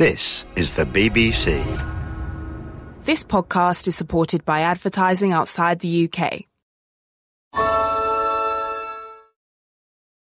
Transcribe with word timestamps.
This 0.00 0.46
is 0.56 0.76
the 0.76 0.86
BBC. 0.86 1.60
This 3.04 3.22
podcast 3.22 3.86
is 3.86 3.96
supported 3.96 4.46
by 4.46 4.60
advertising 4.60 5.32
outside 5.32 5.80
the 5.80 6.08
UK. 6.08 6.46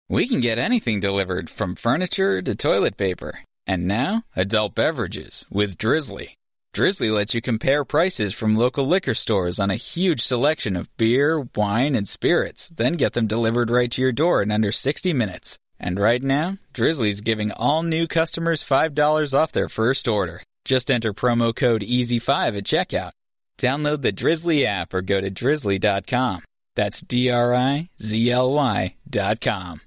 We 0.09 0.27
can 0.27 0.41
get 0.41 0.57
anything 0.57 0.99
delivered 0.99 1.51
from 1.51 1.75
furniture 1.75 2.41
to 2.41 2.55
toilet 2.55 2.97
paper. 2.97 3.41
And 3.67 3.85
now, 3.85 4.23
adult 4.35 4.73
beverages 4.73 5.45
with 5.51 5.77
Drizzly. 5.77 6.37
Drizzly 6.73 7.11
lets 7.11 7.35
you 7.35 7.41
compare 7.43 7.85
prices 7.85 8.33
from 8.33 8.55
local 8.55 8.87
liquor 8.87 9.13
stores 9.13 9.59
on 9.59 9.69
a 9.69 9.75
huge 9.75 10.21
selection 10.21 10.75
of 10.75 10.89
beer, 10.97 11.47
wine, 11.55 11.93
and 11.93 12.07
spirits, 12.07 12.67
then 12.69 12.93
get 12.93 13.13
them 13.13 13.27
delivered 13.27 13.69
right 13.69 13.91
to 13.91 14.01
your 14.01 14.11
door 14.11 14.41
in 14.41 14.49
under 14.49 14.71
60 14.71 15.13
minutes. 15.13 15.59
And 15.79 15.99
right 15.99 16.21
now, 16.21 16.57
Drizzly's 16.73 17.21
giving 17.21 17.51
all 17.51 17.83
new 17.83 18.07
customers 18.07 18.63
$5 18.63 19.33
off 19.37 19.51
their 19.51 19.69
first 19.69 20.07
order. 20.07 20.41
Just 20.65 20.91
enter 20.91 21.13
promo 21.13 21.55
code 21.55 21.81
EASY5 21.81 22.57
at 22.57 22.63
checkout. 22.65 23.11
Download 23.57 24.01
the 24.01 24.11
Drizzly 24.11 24.65
app 24.65 24.93
or 24.93 25.01
go 25.01 25.21
to 25.21 25.31
drizzly.com. 25.31 26.43
That's 26.75 27.01
D 27.01 27.31
R 27.31 27.55
I 27.55 27.89
Z 27.99 28.29
L 28.31 28.53
Y 28.53 28.93
dot 29.09 29.41
com. 29.41 29.81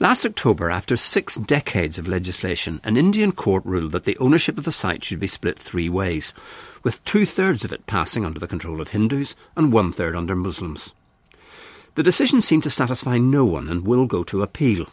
Last 0.00 0.24
October, 0.24 0.70
after 0.70 0.96
six 0.96 1.34
decades 1.34 1.98
of 1.98 2.06
legislation, 2.06 2.80
an 2.84 2.96
Indian 2.96 3.32
court 3.32 3.64
ruled 3.66 3.90
that 3.90 4.04
the 4.04 4.16
ownership 4.18 4.56
of 4.56 4.64
the 4.64 4.70
site 4.70 5.02
should 5.02 5.18
be 5.18 5.26
split 5.26 5.58
three 5.58 5.88
ways, 5.88 6.32
with 6.84 7.04
two 7.04 7.26
thirds 7.26 7.64
of 7.64 7.72
it 7.72 7.84
passing 7.86 8.24
under 8.24 8.38
the 8.38 8.46
control 8.46 8.80
of 8.80 8.90
Hindus 8.90 9.34
and 9.56 9.72
one 9.72 9.90
third 9.90 10.14
under 10.14 10.36
Muslims. 10.36 10.94
The 11.96 12.04
decision 12.04 12.40
seemed 12.40 12.62
to 12.62 12.70
satisfy 12.70 13.18
no 13.18 13.44
one 13.44 13.68
and 13.68 13.84
will 13.84 14.06
go 14.06 14.22
to 14.22 14.40
appeal. 14.40 14.86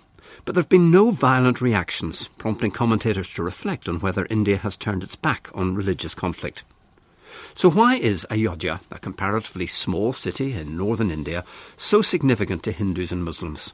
But 0.44 0.56
there 0.56 0.64
have 0.64 0.70
been 0.70 0.90
no 0.90 1.12
violent 1.12 1.62
reactions, 1.62 2.28
prompting 2.40 2.72
commentators 2.72 3.30
to 3.36 3.44
reflect 3.44 3.88
on 3.88 4.00
whether 4.00 4.26
India 4.32 4.58
has 4.58 4.76
turned 4.76 5.04
its 5.04 5.16
back 5.16 5.52
on 5.54 5.76
religious 5.76 6.16
conflict. 6.16 6.64
So, 7.54 7.70
why 7.70 7.98
is 7.98 8.26
Ayodhya, 8.32 8.82
a 8.90 8.98
comparatively 8.98 9.68
small 9.68 10.14
city 10.14 10.54
in 10.54 10.76
northern 10.76 11.12
India, 11.12 11.46
so 11.78 12.02
significant 12.02 12.64
to 12.64 12.72
Hindus 12.72 13.12
and 13.12 13.24
Muslims? 13.24 13.72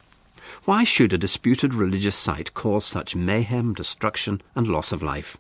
Why 0.66 0.84
should 0.84 1.14
a 1.14 1.18
disputed 1.18 1.74
religious 1.74 2.16
site 2.16 2.54
cause 2.54 2.86
such 2.86 3.16
mayhem, 3.16 3.74
destruction, 3.74 4.42
and 4.56 4.68
loss 4.68 4.92
of 4.92 5.02
life? 5.02 5.38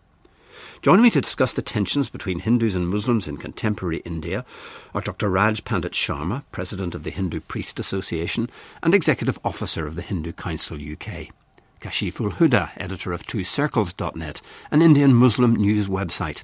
Joining 0.81 1.03
me 1.03 1.11
to 1.11 1.21
discuss 1.21 1.53
the 1.53 1.61
tensions 1.61 2.09
between 2.09 2.39
Hindus 2.39 2.75
and 2.75 2.89
Muslims 2.89 3.27
in 3.27 3.37
contemporary 3.37 3.99
India 3.99 4.43
are 4.95 5.01
Dr. 5.01 5.29
Raj 5.29 5.63
Pandit 5.63 5.91
Sharma, 5.91 6.43
President 6.51 6.95
of 6.95 7.03
the 7.03 7.11
Hindu 7.11 7.41
Priest 7.41 7.79
Association 7.79 8.49
and 8.81 8.95
Executive 8.95 9.37
Officer 9.45 9.85
of 9.85 9.95
the 9.95 10.01
Hindu 10.01 10.31
Council 10.31 10.77
UK. 10.77 11.27
Kashif 11.81 12.21
ul 12.21 12.29
Huda, 12.33 12.69
editor 12.77 13.11
of 13.11 13.25
TwoCircles.net, 13.25 14.39
an 14.69 14.83
Indian 14.83 15.15
Muslim 15.15 15.55
news 15.55 15.87
website, 15.87 16.43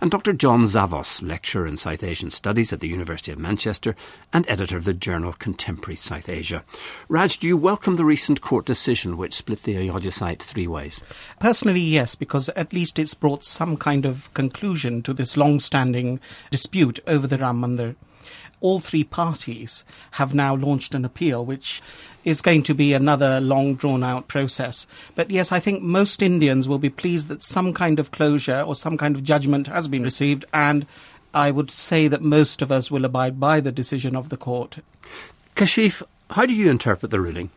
and 0.00 0.10
Dr. 0.10 0.32
John 0.32 0.62
Zavos, 0.62 1.20
lecturer 1.20 1.66
in 1.66 1.76
South 1.76 2.02
Asian 2.02 2.30
Studies 2.30 2.72
at 2.72 2.80
the 2.80 2.88
University 2.88 3.30
of 3.30 3.38
Manchester 3.38 3.94
and 4.32 4.48
editor 4.48 4.78
of 4.78 4.84
the 4.84 4.94
journal 4.94 5.34
Contemporary 5.34 5.96
South 5.96 6.30
Asia. 6.30 6.64
Raj, 7.06 7.36
do 7.36 7.46
you 7.46 7.58
welcome 7.58 7.96
the 7.96 8.04
recent 8.06 8.40
court 8.40 8.64
decision 8.64 9.18
which 9.18 9.34
split 9.34 9.64
the 9.64 9.76
Ayodhya 9.76 10.10
site 10.10 10.42
three 10.42 10.66
ways? 10.66 11.02
Personally, 11.38 11.80
yes, 11.80 12.14
because 12.14 12.48
at 12.50 12.72
least 12.72 12.98
it's 12.98 13.12
brought 13.12 13.44
some 13.44 13.76
kind 13.76 14.06
of 14.06 14.32
conclusion 14.32 15.02
to 15.02 15.12
this 15.12 15.36
long 15.36 15.60
standing 15.60 16.18
dispute 16.50 16.98
over 17.06 17.26
the 17.26 17.36
Ram 17.36 17.60
Mandir 17.60 17.94
all 18.60 18.80
three 18.80 19.04
parties 19.04 19.84
have 20.12 20.34
now 20.34 20.54
launched 20.54 20.94
an 20.94 21.04
appeal, 21.04 21.44
which 21.44 21.80
is 22.24 22.42
going 22.42 22.62
to 22.64 22.74
be 22.74 22.92
another 22.92 23.40
long 23.40 23.74
drawn 23.74 24.02
out 24.02 24.28
process. 24.28 24.86
But 25.14 25.30
yes, 25.30 25.52
I 25.52 25.60
think 25.60 25.82
most 25.82 26.22
Indians 26.22 26.68
will 26.68 26.78
be 26.78 26.90
pleased 26.90 27.28
that 27.28 27.42
some 27.42 27.72
kind 27.72 27.98
of 27.98 28.10
closure 28.10 28.62
or 28.62 28.74
some 28.74 28.98
kind 28.98 29.14
of 29.14 29.24
judgment 29.24 29.66
has 29.68 29.88
been 29.88 30.02
received, 30.02 30.44
and 30.52 30.86
I 31.32 31.50
would 31.50 31.70
say 31.70 32.08
that 32.08 32.22
most 32.22 32.62
of 32.62 32.72
us 32.72 32.90
will 32.90 33.04
abide 33.04 33.38
by 33.38 33.60
the 33.60 33.72
decision 33.72 34.16
of 34.16 34.28
the 34.28 34.36
court. 34.36 34.78
Kashif, 35.54 36.02
how 36.30 36.46
do 36.46 36.54
you 36.54 36.70
interpret 36.70 37.10
the 37.10 37.20
ruling? 37.20 37.50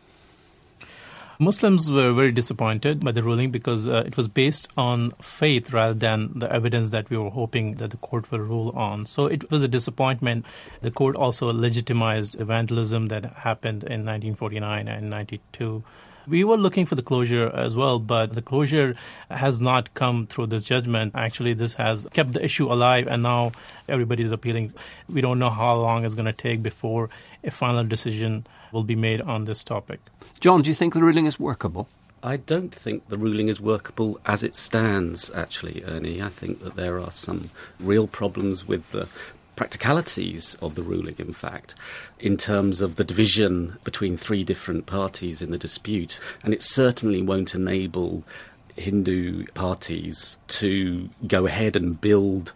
Muslims 1.42 1.90
were 1.90 2.12
very 2.12 2.30
disappointed 2.30 3.04
by 3.04 3.10
the 3.10 3.20
ruling 3.20 3.50
because 3.50 3.88
uh, 3.88 4.04
it 4.06 4.16
was 4.16 4.28
based 4.28 4.68
on 4.76 5.10
faith 5.20 5.72
rather 5.72 5.92
than 5.92 6.30
the 6.38 6.50
evidence 6.52 6.90
that 6.90 7.10
we 7.10 7.16
were 7.16 7.30
hoping 7.30 7.74
that 7.74 7.90
the 7.90 7.96
court 7.96 8.30
will 8.30 8.38
rule 8.38 8.70
on. 8.76 9.04
So 9.06 9.26
it 9.26 9.50
was 9.50 9.64
a 9.64 9.66
disappointment. 9.66 10.46
The 10.82 10.92
court 10.92 11.16
also 11.16 11.52
legitimized 11.52 12.38
the 12.38 12.44
vandalism 12.44 13.06
that 13.08 13.24
happened 13.24 13.82
in 13.82 14.04
1949 14.04 14.86
and 14.86 15.10
92. 15.10 15.82
We 16.26 16.44
were 16.44 16.56
looking 16.56 16.86
for 16.86 16.94
the 16.94 17.02
closure 17.02 17.50
as 17.54 17.74
well, 17.74 17.98
but 17.98 18.34
the 18.34 18.42
closure 18.42 18.94
has 19.30 19.60
not 19.60 19.92
come 19.94 20.26
through 20.26 20.46
this 20.46 20.62
judgment. 20.62 21.12
Actually, 21.16 21.54
this 21.54 21.74
has 21.74 22.06
kept 22.12 22.32
the 22.32 22.44
issue 22.44 22.72
alive, 22.72 23.08
and 23.08 23.22
now 23.22 23.52
everybody 23.88 24.22
is 24.22 24.30
appealing. 24.30 24.72
We 25.08 25.20
don't 25.20 25.38
know 25.38 25.50
how 25.50 25.74
long 25.74 26.04
it's 26.04 26.14
going 26.14 26.26
to 26.26 26.32
take 26.32 26.62
before 26.62 27.10
a 27.42 27.50
final 27.50 27.84
decision 27.84 28.46
will 28.70 28.84
be 28.84 28.94
made 28.94 29.20
on 29.20 29.46
this 29.46 29.64
topic. 29.64 30.00
John, 30.38 30.62
do 30.62 30.68
you 30.70 30.74
think 30.74 30.94
the 30.94 31.02
ruling 31.02 31.26
is 31.26 31.40
workable? 31.40 31.88
I 32.22 32.36
don't 32.36 32.72
think 32.72 33.08
the 33.08 33.18
ruling 33.18 33.48
is 33.48 33.60
workable 33.60 34.20
as 34.24 34.44
it 34.44 34.56
stands, 34.56 35.28
actually, 35.34 35.82
Ernie. 35.84 36.22
I 36.22 36.28
think 36.28 36.62
that 36.62 36.76
there 36.76 37.00
are 37.00 37.10
some 37.10 37.50
real 37.80 38.06
problems 38.06 38.66
with 38.68 38.92
the 38.92 39.08
practicalities 39.56 40.56
of 40.62 40.74
the 40.74 40.82
ruling, 40.82 41.16
in 41.18 41.32
fact, 41.32 41.74
in 42.18 42.36
terms 42.36 42.80
of 42.80 42.96
the 42.96 43.04
division 43.04 43.78
between 43.84 44.16
three 44.16 44.44
different 44.44 44.86
parties 44.86 45.42
in 45.42 45.50
the 45.50 45.58
dispute. 45.58 46.18
And 46.42 46.54
it 46.54 46.62
certainly 46.62 47.22
won't 47.22 47.54
enable 47.54 48.24
Hindu 48.76 49.46
parties 49.54 50.38
to 50.48 51.10
go 51.26 51.46
ahead 51.46 51.76
and 51.76 52.00
build 52.00 52.52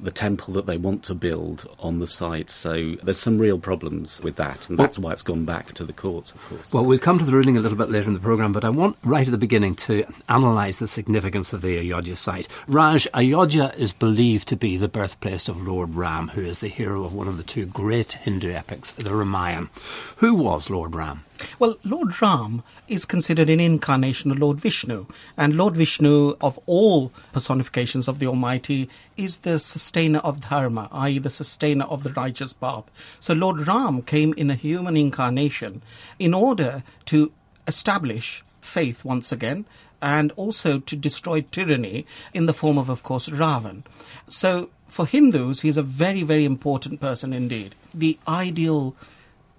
the 0.00 0.10
temple 0.10 0.54
that 0.54 0.66
they 0.66 0.76
want 0.76 1.02
to 1.04 1.14
build 1.14 1.68
on 1.78 1.98
the 1.98 2.06
site. 2.06 2.50
So 2.50 2.96
there's 3.02 3.18
some 3.18 3.38
real 3.38 3.58
problems 3.58 4.20
with 4.20 4.36
that, 4.36 4.68
and 4.68 4.78
that's 4.78 4.98
why 4.98 5.12
it's 5.12 5.22
gone 5.22 5.44
back 5.44 5.72
to 5.74 5.84
the 5.84 5.92
courts, 5.92 6.32
of 6.32 6.42
course. 6.42 6.72
Well, 6.72 6.84
we'll 6.84 6.98
come 6.98 7.18
to 7.18 7.24
the 7.24 7.32
ruling 7.32 7.56
a 7.56 7.60
little 7.60 7.78
bit 7.78 7.90
later 7.90 8.08
in 8.08 8.14
the 8.14 8.20
programme, 8.20 8.52
but 8.52 8.64
I 8.64 8.70
want 8.70 8.96
right 9.02 9.26
at 9.26 9.30
the 9.30 9.38
beginning 9.38 9.74
to 9.76 10.04
analyse 10.28 10.78
the 10.78 10.86
significance 10.86 11.52
of 11.52 11.62
the 11.62 11.78
Ayodhya 11.78 12.16
site. 12.16 12.48
Raj, 12.66 13.06
Ayodhya 13.14 13.72
is 13.76 13.92
believed 13.92 14.48
to 14.48 14.56
be 14.56 14.76
the 14.76 14.88
birthplace 14.88 15.48
of 15.48 15.66
Lord 15.66 15.94
Ram, 15.94 16.28
who 16.28 16.42
is 16.42 16.58
the 16.60 16.68
hero 16.68 17.04
of 17.04 17.14
one 17.14 17.28
of 17.28 17.36
the 17.36 17.42
two 17.42 17.66
great 17.66 18.12
Hindu 18.12 18.52
epics, 18.52 18.92
the 18.92 19.14
Ramayana. 19.14 19.68
Who 20.16 20.34
was 20.34 20.70
Lord 20.70 20.94
Ram? 20.94 21.24
Well, 21.58 21.76
Lord 21.84 22.20
Ram 22.20 22.62
is 22.88 23.04
considered 23.04 23.48
an 23.48 23.60
incarnation 23.60 24.30
of 24.30 24.38
Lord 24.38 24.60
Vishnu, 24.60 25.06
and 25.36 25.56
Lord 25.56 25.76
Vishnu, 25.76 26.36
of 26.40 26.58
all 26.66 27.12
personifications 27.32 28.08
of 28.08 28.18
the 28.18 28.26
Almighty, 28.26 28.88
is 29.16 29.38
the 29.38 29.58
sustainer 29.58 30.18
of 30.20 30.48
dharma, 30.48 30.88
i.e., 30.92 31.18
the 31.18 31.30
sustainer 31.30 31.84
of 31.84 32.02
the 32.02 32.12
righteous 32.12 32.52
path. 32.52 32.84
So 33.20 33.34
Lord 33.34 33.66
Ram 33.66 34.02
came 34.02 34.34
in 34.36 34.50
a 34.50 34.54
human 34.54 34.96
incarnation 34.96 35.82
in 36.18 36.34
order 36.34 36.82
to 37.06 37.32
establish 37.66 38.42
faith 38.60 39.04
once 39.04 39.32
again 39.32 39.64
and 40.00 40.32
also 40.32 40.78
to 40.78 40.96
destroy 40.96 41.40
tyranny 41.40 42.06
in 42.32 42.46
the 42.46 42.54
form 42.54 42.78
of, 42.78 42.88
of 42.88 43.02
course, 43.02 43.28
Ravan. 43.28 43.82
So 44.28 44.70
for 44.88 45.06
Hindus, 45.06 45.60
he's 45.60 45.76
a 45.76 45.82
very, 45.82 46.22
very 46.22 46.44
important 46.44 47.00
person 47.00 47.32
indeed. 47.32 47.74
The 47.92 48.18
ideal 48.26 48.94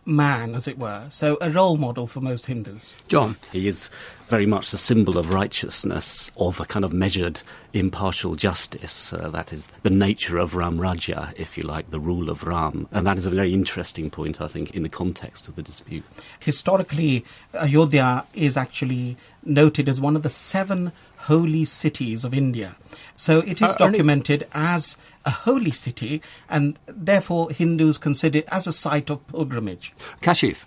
man, 0.06 0.56
as 0.56 0.68
it 0.68 0.78
were. 0.78 1.06
So 1.10 1.38
a 1.42 1.50
role 1.50 1.78
model 1.78 2.08
for 2.08 2.22
most 2.22 2.46
Hindus. 2.48 2.94
John. 3.08 3.38
He 3.52 3.68
is 3.68 3.90
very 4.30 4.46
much 4.46 4.72
a 4.74 4.78
symbol 4.78 5.18
of 5.18 5.34
righteousness, 5.34 6.30
of 6.38 6.60
a 6.60 6.66
kind 6.66 6.86
of 6.86 6.94
measured, 6.94 7.42
impartial 7.74 8.36
justice. 8.36 9.12
Uh, 9.12 9.30
that 9.30 9.52
is 9.52 9.68
the 9.82 9.90
nature 9.90 10.38
of 10.38 10.54
Ram 10.54 10.78
Rajya, 10.78 11.34
if 11.36 11.58
you 11.58 11.64
like, 11.64 11.90
the 11.90 12.00
rule 12.00 12.30
of 12.30 12.44
Ram. 12.44 12.88
And 12.92 13.08
that 13.08 13.18
is 13.18 13.26
a 13.26 13.32
very 13.32 13.54
interesting 13.54 14.12
point, 14.12 14.40
I 14.40 14.48
think, 14.48 14.76
in 14.76 14.84
the 14.84 14.90
context 14.90 15.48
of 15.48 15.56
the 15.56 15.64
dispute. 15.64 16.04
Historically, 16.40 17.26
Ayodhya 17.56 18.26
is 18.36 18.56
actually 18.56 19.18
noted 19.44 19.90
as 19.90 20.00
one 20.00 20.16
of 20.16 20.22
the 20.22 20.30
seven 20.30 20.92
holy 21.30 21.66
cities 21.66 22.26
of 22.26 22.34
India. 22.34 22.76
So 23.16 23.40
it 23.40 23.62
is 23.62 23.72
Uh, 23.72 23.76
Ernie- 23.80 23.98
documented 23.98 24.48
as 24.54 24.98
a 25.26 25.32
holy 25.46 25.72
city, 25.72 26.22
and 26.50 26.78
therefore 26.88 27.50
Hindus 27.52 27.98
consider 28.00 28.40
it 28.40 28.48
as 28.52 28.68
a 28.68 28.72
site 28.72 29.10
of 29.10 29.26
pilgrimage. 29.28 29.94
Kashif. 30.22 30.66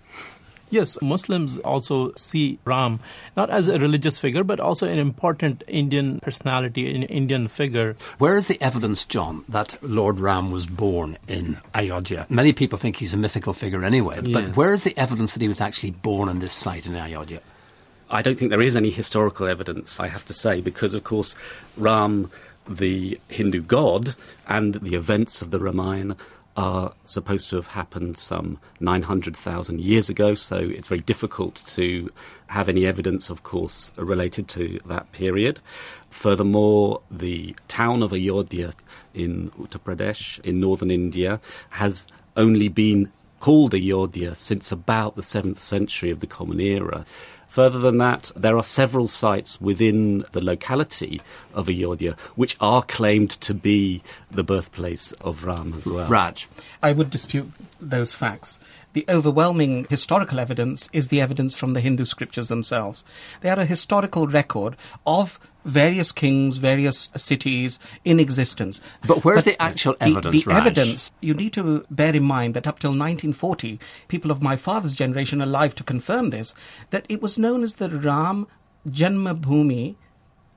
Yes, 0.73 0.97
Muslims 1.03 1.59
also 1.71 2.13
see 2.17 2.59
Ram 2.65 2.99
not 3.37 3.51
as 3.51 3.69
a 3.69 3.79
religious 3.79 4.19
figure, 4.19 4.43
but 4.43 4.59
also 4.59 4.87
an 4.89 4.99
important 4.99 5.63
Indian 5.69 6.19
personality, 6.23 6.85
an 6.97 7.03
Indian 7.03 7.47
figure. 7.49 7.95
Where 8.17 8.39
is 8.39 8.47
the 8.47 8.57
evidence, 8.63 9.05
John, 9.05 9.45
that 9.51 9.77
Lord 9.83 10.19
Ram 10.19 10.51
was 10.51 10.65
born 10.65 11.19
in 11.29 11.59
Ayodhya? 11.75 12.25
Many 12.31 12.55
people 12.55 12.79
think 12.79 12.97
he's 12.97 13.13
a 13.13 13.19
mythical 13.19 13.53
figure 13.53 13.85
anyway, 13.85 14.21
but 14.23 14.45
Yes. 14.45 14.57
where 14.57 14.73
is 14.73 14.83
the 14.83 14.97
evidence 14.97 15.35
that 15.35 15.43
he 15.43 15.49
was 15.49 15.61
actually 15.61 15.91
born 15.91 16.31
on 16.31 16.39
this 16.39 16.55
site 16.55 16.87
in 16.87 16.97
Ayodhya? 16.97 17.41
I 18.13 18.21
don't 18.21 18.39
think 18.39 18.51
there 18.51 18.61
is 18.61 18.77
any 18.77 18.91
historical 18.91 19.49
evidence, 19.49 19.99
I 19.99 20.09
have 20.09 20.25
to 20.27 20.35
say, 20.35 20.61
because, 20.61 20.93
of 20.93 21.03
course, 21.03 21.35
Ram, 21.79 22.31
the 22.69 23.19
Hindu 23.29 23.63
god, 23.63 24.15
and 24.47 24.75
the 24.75 24.95
events 24.95 25.41
of 25.41 25.51
the 25.51 25.59
Ramayana 25.59 26.17
are 26.55 26.93
supposed 27.07 27.49
to 27.49 27.57
have 27.57 27.69
happened 27.69 28.19
some 28.19 28.59
900,000 28.81 29.81
years 29.81 30.11
ago, 30.11 30.35
so 30.35 30.57
it's 30.59 30.89
very 30.89 31.01
difficult 31.01 31.63
to 31.69 32.13
have 32.49 32.69
any 32.69 32.85
evidence, 32.85 33.31
of 33.31 33.43
course, 33.43 33.91
related 33.97 34.47
to 34.49 34.79
that 34.85 35.11
period. 35.13 35.61
Furthermore, 36.11 37.01
the 37.11 37.57
town 37.69 38.03
of 38.03 38.13
Ayodhya 38.13 38.75
in 39.15 39.51
Uttar 39.53 39.81
Pradesh, 39.81 40.39
in 40.41 40.61
northern 40.61 40.91
India, 40.91 41.41
has 41.71 42.07
only 42.37 42.69
been 42.69 43.11
called 43.41 43.75
Ayodhya 43.75 44.35
since 44.35 44.71
about 44.71 45.17
the 45.17 45.23
7th 45.23 45.59
century 45.59 46.11
of 46.11 46.21
the 46.21 46.27
Common 46.27 46.61
Era. 46.61 47.07
Further 47.53 47.79
than 47.81 47.99
that, 47.99 48.33
there 48.35 48.57
are 48.57 48.63
several 48.63 49.09
sites 49.09 49.61
within 49.61 50.25
the 50.33 50.43
locality 50.43 51.21
of 51.53 51.69
Ayodhya 51.69 52.17
which 52.35 52.57
are 52.61 52.83
claimed 52.83 53.33
to 53.43 53.53
be 53.53 54.03
the 54.31 54.43
birthplace 54.43 55.13
of 55.21 55.45
Ram 55.45 55.75
as 55.77 55.85
well. 55.85 56.09
Raj. 56.09 56.49
I 56.83 56.93
would 56.93 57.11
dispute 57.11 57.53
those 57.79 58.15
facts. 58.15 58.59
The 58.93 59.07
overwhelming 59.09 59.87
historical 59.89 60.39
evidence 60.39 60.91
is 60.93 61.09
the 61.09 61.21
evidence 61.21 61.55
from 61.55 61.73
the 61.73 61.81
Hindu 61.81 62.05
scriptures 62.05 62.49
themselves. 62.49 63.05
They 63.41 63.49
are 63.49 63.59
a 63.59 63.65
historical 63.65 64.27
record 64.27 64.77
of 65.07 65.41
various 65.65 66.13
kings, 66.13 66.59
various 66.59 67.09
cities 67.17 67.79
in 68.05 68.21
existence. 68.21 68.83
But 69.07 69.25
where's 69.25 69.45
the 69.45 69.61
actual 69.63 69.97
evidence, 70.01 70.45
The, 70.45 70.51
Raj? 70.51 70.61
evidence, 70.61 71.13
you 71.21 71.35
need 71.35 71.53
to 71.55 71.87
bear 71.91 72.15
in 72.15 72.25
mind 72.25 72.55
that 72.55 72.67
up 72.67 72.81
till 72.81 72.91
1940, 72.91 73.81
people 74.09 74.31
of 74.31 74.43
my 74.43 74.57
father's 74.57 74.95
generation 74.95 75.41
alive 75.41 75.75
to 75.77 75.85
confirm 75.85 76.31
this, 76.31 76.55
that 76.91 77.07
it 77.09 77.23
was 77.23 77.39
known 77.39 77.63
as 77.63 77.75
the 77.75 77.89
Ram 77.89 78.47
Janmabhoomi 78.89 79.95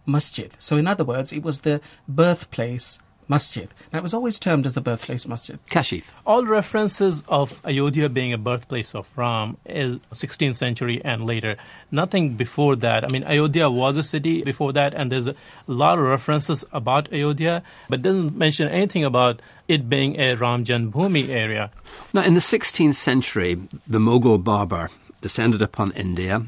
Masjid. 0.05 0.51
So, 0.57 0.75
in 0.75 0.87
other 0.87 1.03
words, 1.03 1.31
it 1.31 1.43
was 1.43 1.61
the 1.61 1.81
birthplace 2.07 2.99
masjid. 3.27 3.69
Now, 3.91 3.99
it 3.99 4.03
was 4.03 4.13
always 4.13 4.39
termed 4.39 4.65
as 4.65 4.75
the 4.75 4.81
birthplace 4.81 5.27
masjid. 5.27 5.59
Kashif. 5.69 6.05
All 6.25 6.45
references 6.45 7.23
of 7.27 7.61
Ayodhya 7.65 8.09
being 8.09 8.33
a 8.33 8.37
birthplace 8.37 8.93
of 8.93 9.09
Ram 9.15 9.57
is 9.65 9.99
16th 10.13 10.55
century 10.55 11.01
and 11.03 11.21
later. 11.21 11.57
Nothing 11.91 12.35
before 12.35 12.75
that. 12.77 13.03
I 13.03 13.07
mean, 13.07 13.23
Ayodhya 13.23 13.69
was 13.69 13.97
a 13.97 14.03
city 14.03 14.43
before 14.43 14.73
that, 14.73 14.93
and 14.93 15.11
there's 15.11 15.27
a 15.27 15.35
lot 15.67 15.97
of 15.97 16.05
references 16.05 16.65
about 16.71 17.11
Ayodhya, 17.11 17.63
but 17.89 18.01
doesn't 18.01 18.35
mention 18.35 18.67
anything 18.67 19.03
about 19.03 19.41
it 19.67 19.89
being 19.89 20.19
a 20.19 20.35
Ram 20.35 20.63
Janmabhoomi 20.63 21.29
area. 21.29 21.71
Now, 22.13 22.23
in 22.23 22.33
the 22.33 22.39
16th 22.39 22.95
century, 22.95 23.55
the 23.87 23.99
Mughal 23.99 24.41
Babur 24.41 24.89
descended 25.21 25.61
upon 25.61 25.91
India, 25.93 26.43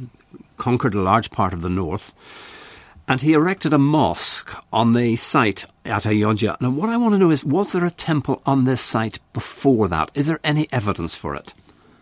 conquered 0.57 0.93
a 0.93 1.01
large 1.01 1.31
part 1.31 1.53
of 1.53 1.61
the 1.61 1.69
north, 1.69 2.13
and 3.07 3.21
he 3.21 3.33
erected 3.33 3.73
a 3.73 3.77
mosque 3.77 4.53
on 4.71 4.93
the 4.93 5.15
site 5.15 5.65
at 5.85 6.05
Ayodhya. 6.05 6.57
Now, 6.59 6.71
what 6.71 6.89
I 6.89 6.97
want 6.97 7.13
to 7.13 7.17
know 7.17 7.31
is 7.31 7.45
was 7.45 7.71
there 7.71 7.85
a 7.85 7.91
temple 7.91 8.41
on 8.45 8.65
this 8.65 8.81
site 8.81 9.19
before 9.33 9.87
that? 9.87 10.11
Is 10.13 10.27
there 10.27 10.39
any 10.43 10.67
evidence 10.71 11.15
for 11.15 11.35
it? 11.35 11.53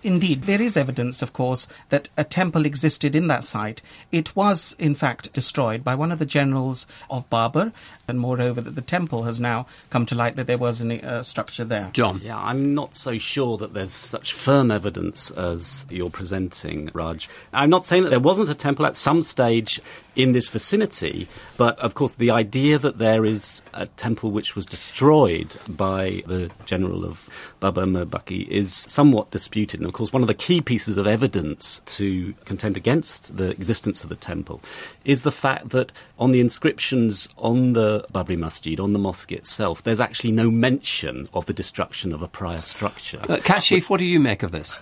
Indeed, 0.06 0.44
there 0.44 0.62
is 0.62 0.78
evidence, 0.78 1.24
of 1.24 1.34
course, 1.34 1.68
that 1.90 2.10
a 2.16 2.24
temple 2.24 2.68
existed 2.68 3.16
in 3.16 3.26
that 3.28 3.44
site. 3.44 3.82
It 4.12 4.36
was, 4.36 4.76
in 4.78 4.94
fact, 4.94 5.34
destroyed 5.34 5.84
by 5.84 5.96
one 5.96 6.12
of 6.12 6.20
the 6.20 6.28
generals 6.28 6.86
of 7.10 7.28
Babur, 7.32 7.74
and 8.08 8.20
moreover, 8.20 8.62
that 8.62 8.76
the 8.76 8.84
temple 8.84 9.24
has 9.24 9.42
now 9.42 9.66
come 9.90 10.06
to 10.06 10.14
light 10.14 10.36
that 10.36 10.46
there 10.46 10.60
was 10.60 10.80
a 10.80 11.04
uh, 11.04 11.24
structure 11.24 11.66
there. 11.66 11.90
John. 11.92 12.22
Yeah, 12.24 12.38
I'm 12.38 12.76
not 12.76 12.94
so 12.94 13.18
sure 13.18 13.58
that 13.58 13.74
there's 13.74 13.94
such 13.94 14.34
firm 14.34 14.70
evidence 14.70 15.32
as 15.32 15.88
you're 15.90 16.12
presenting, 16.12 16.92
Raj. 16.94 17.28
I'm 17.52 17.72
not 17.72 17.88
saying 17.88 18.04
that 18.04 18.12
there 18.12 18.20
wasn't 18.20 18.52
a 18.52 18.56
temple 18.56 18.86
at 18.86 18.98
some 18.98 19.24
stage 19.24 19.82
in 20.16 20.32
this 20.32 20.48
vicinity, 20.48 21.28
but 21.58 21.78
of 21.80 21.94
course, 21.94 22.14
the 22.14 22.32
idea 22.32 22.78
that 22.80 22.98
there 22.98 23.26
is 23.26 23.62
a 23.74 23.86
temple 23.86 24.32
which 24.32 24.56
was 24.56 24.66
destroyed 24.66 25.56
by 25.68 26.24
the 26.26 26.50
general 26.66 27.06
of 27.06 27.30
Baba 27.60 27.84
Mirbaki 27.84 28.48
is 28.48 28.74
somewhat 28.74 29.32
disputed. 29.32 29.80
And 29.80 29.88
of 29.88 29.94
course, 29.94 30.14
one 30.14 30.22
of 30.22 30.28
the 30.28 30.34
key 30.34 30.62
pieces 30.62 30.98
of 30.98 31.08
evidence 31.08 31.82
to 31.98 32.34
contend 32.46 32.78
against 32.78 33.36
the 33.36 33.50
existence 33.50 34.04
of 34.04 34.10
the 34.10 34.16
temple 34.16 34.62
is 35.04 35.24
the 35.24 35.32
fact 35.32 35.70
that 35.70 35.92
on 36.18 36.32
the 36.32 36.40
inscriptions 36.40 37.28
on 37.38 37.74
the 37.74 38.06
Babri 38.14 38.38
Masjid, 38.38 38.80
on 38.80 38.94
the 38.94 39.00
mosque 39.00 39.32
itself, 39.32 39.84
there's 39.84 40.00
actually 40.00 40.32
no 40.32 40.50
mention 40.50 41.28
of 41.34 41.46
the 41.46 41.54
destruction 41.54 42.14
of 42.14 42.22
a 42.22 42.28
prior 42.28 42.62
structure. 42.62 43.20
Uh, 43.24 43.38
Kashif, 43.38 43.90
what 43.90 43.98
do 43.98 44.06
you 44.06 44.20
make 44.20 44.44
of 44.44 44.52
this? 44.52 44.80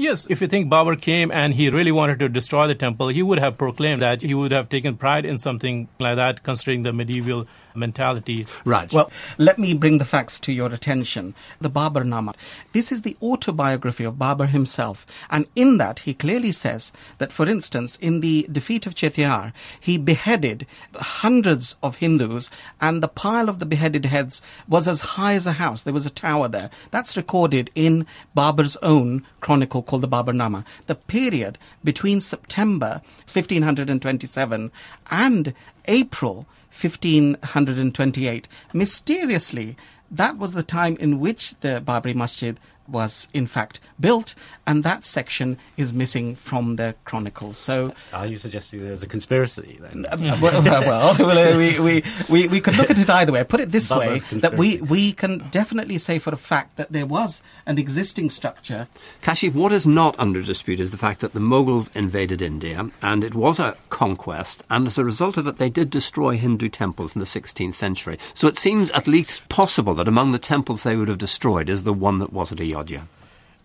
Yes, 0.00 0.28
if 0.30 0.40
you 0.40 0.46
think 0.46 0.70
Babur 0.70 0.94
came 1.00 1.32
and 1.32 1.54
he 1.54 1.70
really 1.70 1.90
wanted 1.90 2.20
to 2.20 2.28
destroy 2.28 2.68
the 2.68 2.76
temple, 2.76 3.08
he 3.08 3.20
would 3.20 3.40
have 3.40 3.58
proclaimed 3.58 4.00
that. 4.00 4.22
He 4.22 4.32
would 4.32 4.52
have 4.52 4.68
taken 4.68 4.96
pride 4.96 5.24
in 5.24 5.38
something 5.38 5.88
like 5.98 6.14
that, 6.14 6.44
considering 6.44 6.84
the 6.84 6.92
medieval 6.92 7.48
mentality. 7.78 8.46
Raj. 8.64 8.92
Well, 8.92 9.10
let 9.38 9.58
me 9.58 9.74
bring 9.74 9.98
the 9.98 10.04
facts 10.04 10.38
to 10.40 10.52
your 10.52 10.72
attention. 10.72 11.34
The 11.60 11.70
Babur 11.70 12.04
Nama. 12.04 12.34
This 12.72 12.92
is 12.92 13.02
the 13.02 13.16
autobiography 13.22 14.04
of 14.04 14.18
Babar 14.18 14.46
himself. 14.48 15.06
And 15.30 15.46
in 15.54 15.78
that, 15.78 16.00
he 16.00 16.14
clearly 16.14 16.52
says 16.52 16.92
that, 17.18 17.32
for 17.32 17.48
instance, 17.48 17.96
in 17.96 18.20
the 18.20 18.46
defeat 18.50 18.86
of 18.86 18.94
Chetiyar, 18.94 19.52
he 19.80 19.98
beheaded 19.98 20.66
hundreds 20.94 21.76
of 21.82 21.96
Hindus, 21.96 22.50
and 22.80 23.02
the 23.02 23.08
pile 23.08 23.48
of 23.48 23.58
the 23.58 23.66
beheaded 23.66 24.06
heads 24.06 24.42
was 24.68 24.86
as 24.88 25.00
high 25.00 25.34
as 25.34 25.46
a 25.46 25.52
house. 25.52 25.82
There 25.82 25.94
was 25.94 26.06
a 26.06 26.10
tower 26.10 26.48
there. 26.48 26.70
That's 26.90 27.16
recorded 27.16 27.70
in 27.74 28.06
Babar's 28.34 28.76
own 28.82 29.24
chronicle 29.40 29.82
called 29.82 30.02
the 30.02 30.08
Babur 30.08 30.34
Nama. 30.34 30.64
The 30.86 30.94
period 30.94 31.58
between 31.84 32.20
September 32.20 33.02
1527 33.32 34.72
and 35.10 35.54
April 35.88 36.46
1528. 36.70 38.48
Mysteriously, 38.72 39.76
that 40.10 40.38
was 40.38 40.52
the 40.52 40.62
time 40.62 40.96
in 40.98 41.18
which 41.18 41.56
the 41.56 41.82
Babri 41.84 42.14
Masjid 42.14 42.60
was 42.88 43.28
in 43.32 43.46
fact 43.46 43.80
built, 44.00 44.34
and 44.66 44.84
that 44.84 45.04
section 45.04 45.58
is 45.76 45.92
missing 45.92 46.34
from 46.36 46.76
the 46.76 46.94
chronicles. 47.04 47.58
So, 47.58 47.92
Are 48.12 48.26
you 48.26 48.38
suggesting 48.38 48.80
there's 48.80 49.02
a 49.02 49.06
conspiracy 49.06 49.78
then? 49.80 50.06
uh, 50.06 50.16
well, 50.40 50.62
well, 50.62 51.16
well, 51.18 51.58
we, 51.58 51.78
we, 51.80 52.02
we, 52.28 52.48
we 52.48 52.60
could 52.60 52.76
look 52.76 52.90
at 52.90 52.98
it 52.98 53.10
either 53.10 53.32
way. 53.32 53.44
Put 53.44 53.60
it 53.60 53.72
this 53.72 53.90
way: 53.90 54.18
that 54.32 54.56
we, 54.56 54.78
we 54.78 55.12
can 55.12 55.48
definitely 55.50 55.98
say 55.98 56.18
for 56.18 56.32
a 56.32 56.36
fact 56.36 56.76
that 56.76 56.92
there 56.92 57.06
was 57.06 57.42
an 57.66 57.78
existing 57.78 58.30
structure 58.30 58.88
Kashif, 59.22 59.54
what 59.54 59.72
is 59.72 59.86
not 59.86 60.14
under 60.18 60.42
dispute 60.42 60.80
is 60.80 60.90
the 60.90 60.96
fact 60.96 61.20
that 61.20 61.32
the 61.32 61.40
Mughals 61.40 61.94
invaded 61.94 62.40
India, 62.40 62.90
and 63.02 63.24
it 63.24 63.34
was 63.34 63.58
a 63.58 63.76
conquest, 63.90 64.64
and 64.70 64.86
as 64.86 64.98
a 64.98 65.04
result 65.04 65.36
of 65.36 65.46
it, 65.46 65.58
they 65.58 65.68
did 65.70 65.90
destroy 65.90 66.36
Hindu 66.36 66.68
temples 66.68 67.14
in 67.14 67.20
the 67.20 67.26
16th 67.26 67.74
century. 67.74 68.18
So 68.34 68.48
it 68.48 68.56
seems 68.56 68.90
at 68.92 69.06
least 69.06 69.48
possible 69.48 69.94
that 69.94 70.08
among 70.08 70.32
the 70.32 70.38
temples 70.38 70.82
they 70.82 70.96
would 70.96 71.08
have 71.08 71.18
destroyed 71.18 71.68
is 71.68 71.82
the 71.82 71.92
one 71.92 72.18
that 72.18 72.32
was 72.32 72.52
at 72.52 72.60
Ayodhya. 72.60 72.77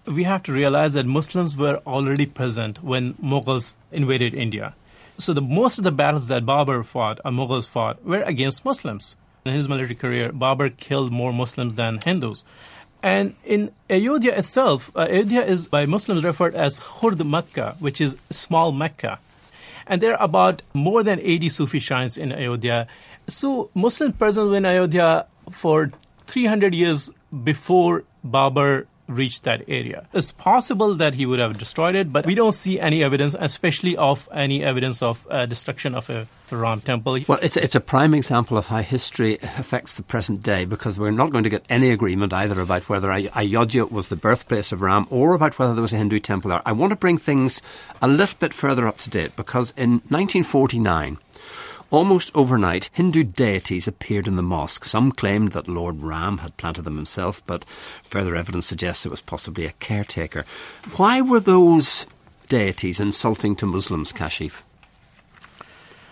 We 0.05 0.23
have 0.23 0.43
to 0.43 0.51
realize 0.51 0.93
that 0.93 1.05
Muslims 1.05 1.57
were 1.57 1.81
already 1.87 2.25
present 2.25 2.83
when 2.83 3.13
Mughals 3.15 3.75
invaded 3.91 4.33
India. 4.33 4.75
So 5.17 5.33
the 5.33 5.41
most 5.41 5.77
of 5.77 5.83
the 5.83 5.91
battles 5.91 6.27
that 6.27 6.45
Babur 6.45 6.83
fought, 6.83 7.19
or 7.23 7.31
Mughals 7.31 7.67
fought, 7.67 8.03
were 8.03 8.21
against 8.23 8.65
Muslims. 8.65 9.15
In 9.45 9.53
his 9.53 9.69
military 9.69 9.95
career, 9.95 10.31
Babur 10.31 10.75
killed 10.75 11.11
more 11.11 11.31
Muslims 11.31 11.75
than 11.75 11.99
Hindus. 12.03 12.43
And 13.01 13.35
in 13.43 13.71
Ayodhya 13.89 14.37
itself, 14.37 14.91
uh, 14.95 15.01
Ayodhya 15.01 15.41
is 15.41 15.67
by 15.67 15.85
Muslims 15.85 16.23
referred 16.23 16.55
as 16.55 16.79
Khurd 16.79 17.25
Makkah, 17.25 17.75
which 17.79 17.99
is 17.99 18.15
small 18.29 18.71
Mecca. 18.71 19.19
And 19.85 20.01
there 20.01 20.13
are 20.15 20.23
about 20.23 20.61
more 20.73 21.03
than 21.03 21.19
80 21.19 21.49
Sufi 21.49 21.79
shrines 21.79 22.17
in 22.17 22.31
Ayodhya. 22.31 22.87
So 23.27 23.69
Muslim 23.73 24.13
presence 24.13 24.55
in 24.55 24.65
Ayodhya 24.65 25.27
for 25.51 25.91
300 26.27 26.73
years 26.73 27.11
before 27.43 28.05
Babur 28.25 28.87
reached 29.07 29.43
that 29.43 29.63
area. 29.67 30.07
It's 30.13 30.31
possible 30.31 30.95
that 30.95 31.15
he 31.15 31.25
would 31.25 31.39
have 31.39 31.57
destroyed 31.57 31.95
it, 31.95 32.11
but 32.11 32.25
we 32.25 32.35
don't 32.35 32.55
see 32.55 32.79
any 32.79 33.03
evidence, 33.03 33.35
especially 33.39 33.97
of 33.97 34.29
any 34.33 34.63
evidence 34.63 35.01
of 35.01 35.27
uh, 35.29 35.45
destruction 35.45 35.95
of 35.95 36.09
a 36.09 36.27
Ram 36.51 36.81
temple. 36.81 37.17
Well, 37.27 37.39
it's, 37.41 37.57
it's 37.57 37.73
a 37.73 37.79
prime 37.79 38.13
example 38.13 38.57
of 38.57 38.67
how 38.67 38.81
history 38.81 39.39
affects 39.41 39.93
the 39.93 40.03
present 40.03 40.43
day 40.43 40.65
because 40.65 40.99
we're 40.99 41.11
not 41.11 41.31
going 41.31 41.43
to 41.43 41.49
get 41.49 41.65
any 41.69 41.89
agreement 41.89 42.31
either 42.31 42.61
about 42.61 42.87
whether 42.89 43.11
Ay- 43.11 43.29
Ayodhya 43.35 43.85
was 43.85 44.09
the 44.09 44.15
birthplace 44.15 44.71
of 44.71 44.81
Ram 44.81 45.07
or 45.09 45.33
about 45.33 45.57
whether 45.57 45.73
there 45.73 45.81
was 45.81 45.93
a 45.93 45.97
Hindu 45.97 46.19
temple 46.19 46.49
there. 46.49 46.61
I 46.65 46.71
want 46.71 46.91
to 46.91 46.95
bring 46.95 47.17
things 47.17 47.61
a 48.01 48.07
little 48.07 48.37
bit 48.39 48.53
further 48.53 48.87
up 48.87 48.97
to 48.99 49.09
date 49.09 49.35
because 49.35 49.73
in 49.75 49.93
1949, 50.09 51.17
Almost 51.93 52.31
overnight, 52.33 52.89
Hindu 52.91 53.23
deities 53.23 53.87
appeared 53.87 54.25
in 54.25 54.35
the 54.35 54.41
mosque. 54.41 54.83
Some 54.83 55.11
claimed 55.11 55.51
that 55.51 55.67
Lord 55.67 56.01
Ram 56.01 56.39
had 56.39 56.57
planted 56.57 56.85
them 56.85 56.95
himself, 56.95 57.45
but 57.45 57.65
further 58.01 58.35
evidence 58.35 58.65
suggests 58.65 59.05
it 59.05 59.11
was 59.11 59.21
possibly 59.21 59.67
a 59.67 59.73
caretaker. 59.73 60.43
Why 60.95 61.21
were 61.21 61.39
those 61.39 62.07
deities 62.49 62.99
insulting 62.99 63.55
to 63.57 63.67
Muslims, 63.67 64.11
Kashif? 64.11 64.63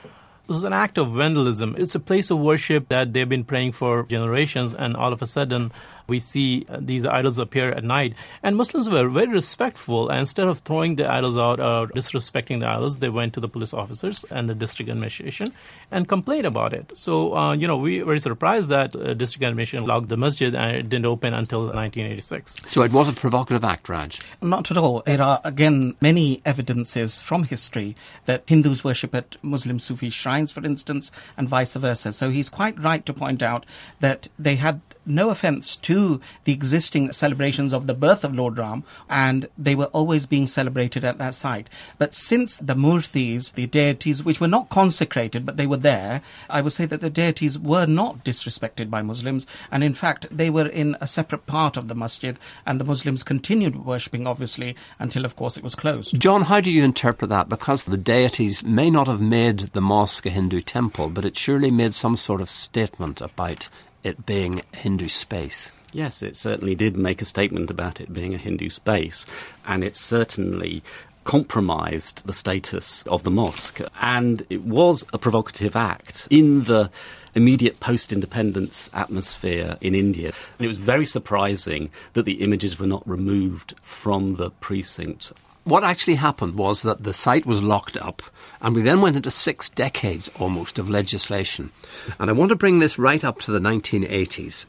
It 0.04 0.12
was 0.48 0.64
an 0.64 0.72
act 0.72 1.00
of 1.00 1.14
vandalism. 1.14 1.74
It's 1.76 1.96
a 1.96 2.00
place 2.00 2.30
of 2.30 2.38
worship 2.38 2.90
that 2.90 3.14
they've 3.14 3.28
been 3.28 3.44
praying 3.44 3.72
for 3.72 4.04
generations, 4.04 4.76
and 4.76 4.96
all 4.96 5.12
of 5.12 5.24
a 5.24 5.26
sudden, 5.26 5.72
we 6.12 6.20
see 6.20 6.66
uh, 6.68 6.78
these 6.92 7.06
idols 7.20 7.40
appear 7.46 7.68
at 7.72 7.84
night. 7.84 8.14
And 8.44 8.58
Muslims 8.62 8.90
were 8.90 9.08
very 9.08 9.34
respectful. 9.42 10.10
And 10.10 10.20
instead 10.26 10.48
of 10.52 10.60
throwing 10.60 10.98
the 11.00 11.08
idols 11.18 11.38
out 11.38 11.60
or 11.60 11.88
disrespecting 11.88 12.60
the 12.60 12.68
idols, 12.68 13.00
they 13.00 13.10
went 13.20 13.34
to 13.36 13.40
the 13.40 13.52
police 13.56 13.74
officers 13.74 14.26
and 14.30 14.50
the 14.50 14.58
district 14.64 14.92
administration 14.92 15.54
and 15.90 16.08
complained 16.08 16.48
about 16.54 16.74
it. 16.74 16.92
So, 17.06 17.36
uh, 17.36 17.54
you 17.54 17.68
know, 17.68 17.78
we 17.78 18.04
were 18.04 18.20
surprised 18.20 18.70
that 18.70 18.96
uh, 18.96 19.14
district 19.14 19.44
administration 19.50 19.86
locked 19.86 20.10
the 20.10 20.18
masjid 20.18 20.54
and 20.54 20.76
it 20.76 20.90
didn't 20.90 21.06
open 21.06 21.34
until 21.34 21.62
1986. 21.62 22.58
So 22.68 22.82
it 22.84 22.92
was 22.92 23.08
a 23.08 23.14
provocative 23.14 23.64
act, 23.64 23.88
Raj? 23.88 24.20
Not 24.42 24.70
at 24.70 24.78
all. 24.78 25.02
There 25.06 25.22
are, 25.22 25.40
again, 25.44 25.96
many 26.02 26.42
evidences 26.46 27.22
from 27.22 27.46
history 27.46 27.96
that 28.26 28.44
Hindus 28.48 28.84
worship 28.84 29.16
at 29.16 29.38
Muslim 29.42 29.80
Sufi 29.80 30.10
shrines, 30.10 30.52
for 30.52 30.64
instance, 30.66 31.12
and 31.38 31.48
vice 31.48 31.76
versa. 31.76 32.12
So 32.12 32.30
he's 32.30 32.50
quite 32.50 32.78
right 32.80 33.06
to 33.06 33.14
point 33.14 33.42
out 33.42 33.66
that 34.02 34.28
they 34.38 34.56
had 34.56 34.82
no 35.06 35.30
offense 35.30 35.76
to 35.78 36.22
the 36.46 36.54
existing 36.54 37.12
celebrations 37.12 37.74
of 37.74 37.88
the 37.88 37.94
birth 37.94 38.24
of 38.24 38.36
Lord 38.36 38.58
Ram, 38.58 38.84
and 39.10 39.48
they 39.58 39.76
were 39.76 39.86
always 39.86 40.26
being 40.26 40.48
celebrated 40.48 41.04
at 41.04 41.18
that 41.18 41.34
site. 41.34 41.70
But 41.98 42.14
since 42.14 42.58
the 42.58 42.76
murthis, 42.76 43.54
the 43.54 43.68
deities, 43.68 44.24
which 44.24 44.40
were 44.40 44.48
not 44.48 44.70
consecrated, 44.70 45.46
but 45.46 45.58
they 45.58 45.68
were 45.68 45.78
there, 45.78 46.22
I 46.50 46.62
would 46.62 46.74
say 46.74 46.86
that 46.86 47.02
the 47.02 47.10
deities 47.10 47.58
were 47.58 47.86
not 47.86 48.24
disrespected 48.24 48.90
by 48.90 49.02
Muslims, 49.02 49.48
and 49.72 49.84
in 49.84 49.94
fact, 49.94 50.28
they 50.30 50.50
were 50.50 50.68
in 50.68 50.96
a 51.02 51.08
separate 51.08 51.46
part 51.46 51.78
of 51.78 51.88
the 51.88 51.96
masjid, 51.96 52.38
and 52.66 52.80
the 52.80 52.86
Muslims 52.86 53.24
continued 53.24 53.86
worshipping, 53.86 54.28
obviously, 54.28 54.76
until, 55.00 55.26
of 55.26 55.36
course, 55.36 55.58
it 55.58 55.64
was 55.64 55.76
closed. 55.76 56.20
John, 56.20 56.44
how 56.44 56.62
do 56.62 56.72
you 56.72 56.84
interpret 56.84 57.30
that? 57.30 57.50
Because 57.50 57.84
the 57.84 57.98
deities 57.98 58.64
may 58.64 58.90
not 58.90 59.08
have 59.08 59.22
made 59.22 59.72
the 59.74 59.82
mosque 59.82 60.26
a 60.26 60.30
Hindu 60.30 60.62
temple, 60.62 61.10
but 61.10 61.26
it 61.26 61.38
surely 61.38 61.72
made 61.72 61.94
some 61.94 62.18
sort 62.18 62.42
of 62.42 62.50
statement 62.50 63.22
about 63.22 63.70
it 64.04 64.26
being 64.26 64.62
Hindu 64.74 65.08
space. 65.08 65.72
Yes, 65.94 66.24
it 66.24 66.38
certainly 66.38 66.76
did 66.76 66.96
make 66.96 67.22
a 67.22 67.26
statement 67.26 67.70
about 67.70 68.00
it 68.00 68.14
being 68.14 68.34
a 68.34 68.38
Hindu 68.38 68.70
space, 68.70 69.26
and 69.66 69.84
it 69.84 69.98
certainly 69.98 70.84
compromised 71.24 72.26
the 72.26 72.34
status 72.34 73.04
of 73.08 73.24
the 73.24 73.32
mosque. 73.32 73.82
And 74.02 74.46
it 74.50 74.64
was 74.64 75.06
a 75.14 75.18
provocative 75.18 75.76
act 75.76 76.28
in 76.30 76.64
the 76.64 76.90
immediate 77.36 77.80
post 77.80 78.12
independence 78.12 78.90
atmosphere 78.94 79.78
in 79.82 79.96
India. 79.96 80.34
And 80.58 80.66
it 80.66 80.68
was 80.68 80.78
very 80.78 81.06
surprising 81.06 81.90
that 82.14 82.24
the 82.24 82.42
images 82.42 82.80
were 82.80 82.88
not 82.88 83.08
removed 83.08 83.76
from 83.82 84.36
the 84.36 84.50
precinct. 84.50 85.32
What 85.64 85.84
actually 85.84 86.16
happened 86.16 86.56
was 86.56 86.82
that 86.82 87.04
the 87.04 87.14
site 87.14 87.46
was 87.46 87.62
locked 87.62 87.96
up, 87.96 88.24
and 88.62 88.76
we 88.76 88.82
then 88.82 89.00
went 89.00 89.16
into 89.16 89.30
six 89.30 89.70
decades 89.70 90.32
almost 90.40 90.80
of 90.80 90.90
legislation. 90.90 91.72
And 92.18 92.30
I 92.30 92.34
want 92.34 92.50
to 92.50 92.56
bring 92.56 92.80
this 92.80 92.98
right 92.98 93.24
up 93.24 93.42
to 93.42 93.52
the 93.52 93.60
1980s. 93.60 94.66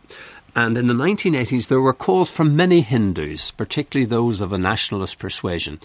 And 0.54 0.76
in 0.76 0.88
the 0.88 0.94
1980s, 0.94 1.68
there 1.68 1.80
were 1.80 1.94
calls 1.94 2.30
from 2.30 2.56
many 2.56 2.82
Hindus, 2.82 3.52
particularly 3.52 4.04
those 4.04 4.42
of 4.42 4.52
a 4.52 4.58
nationalist 4.58 5.18
persuasion, 5.18 5.80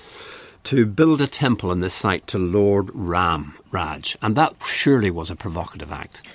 to 0.65 0.85
build 0.85 1.21
a 1.21 1.27
temple 1.27 1.71
in 1.71 1.79
this 1.79 1.93
site 1.93 2.27
to 2.27 2.37
Lord 2.37 2.89
Ram 2.93 3.57
Raj. 3.71 4.17
And 4.21 4.35
that 4.35 4.55
surely 4.65 5.09
was 5.09 5.31
a 5.31 5.37
provocative 5.37 5.89
act. 5.89 6.27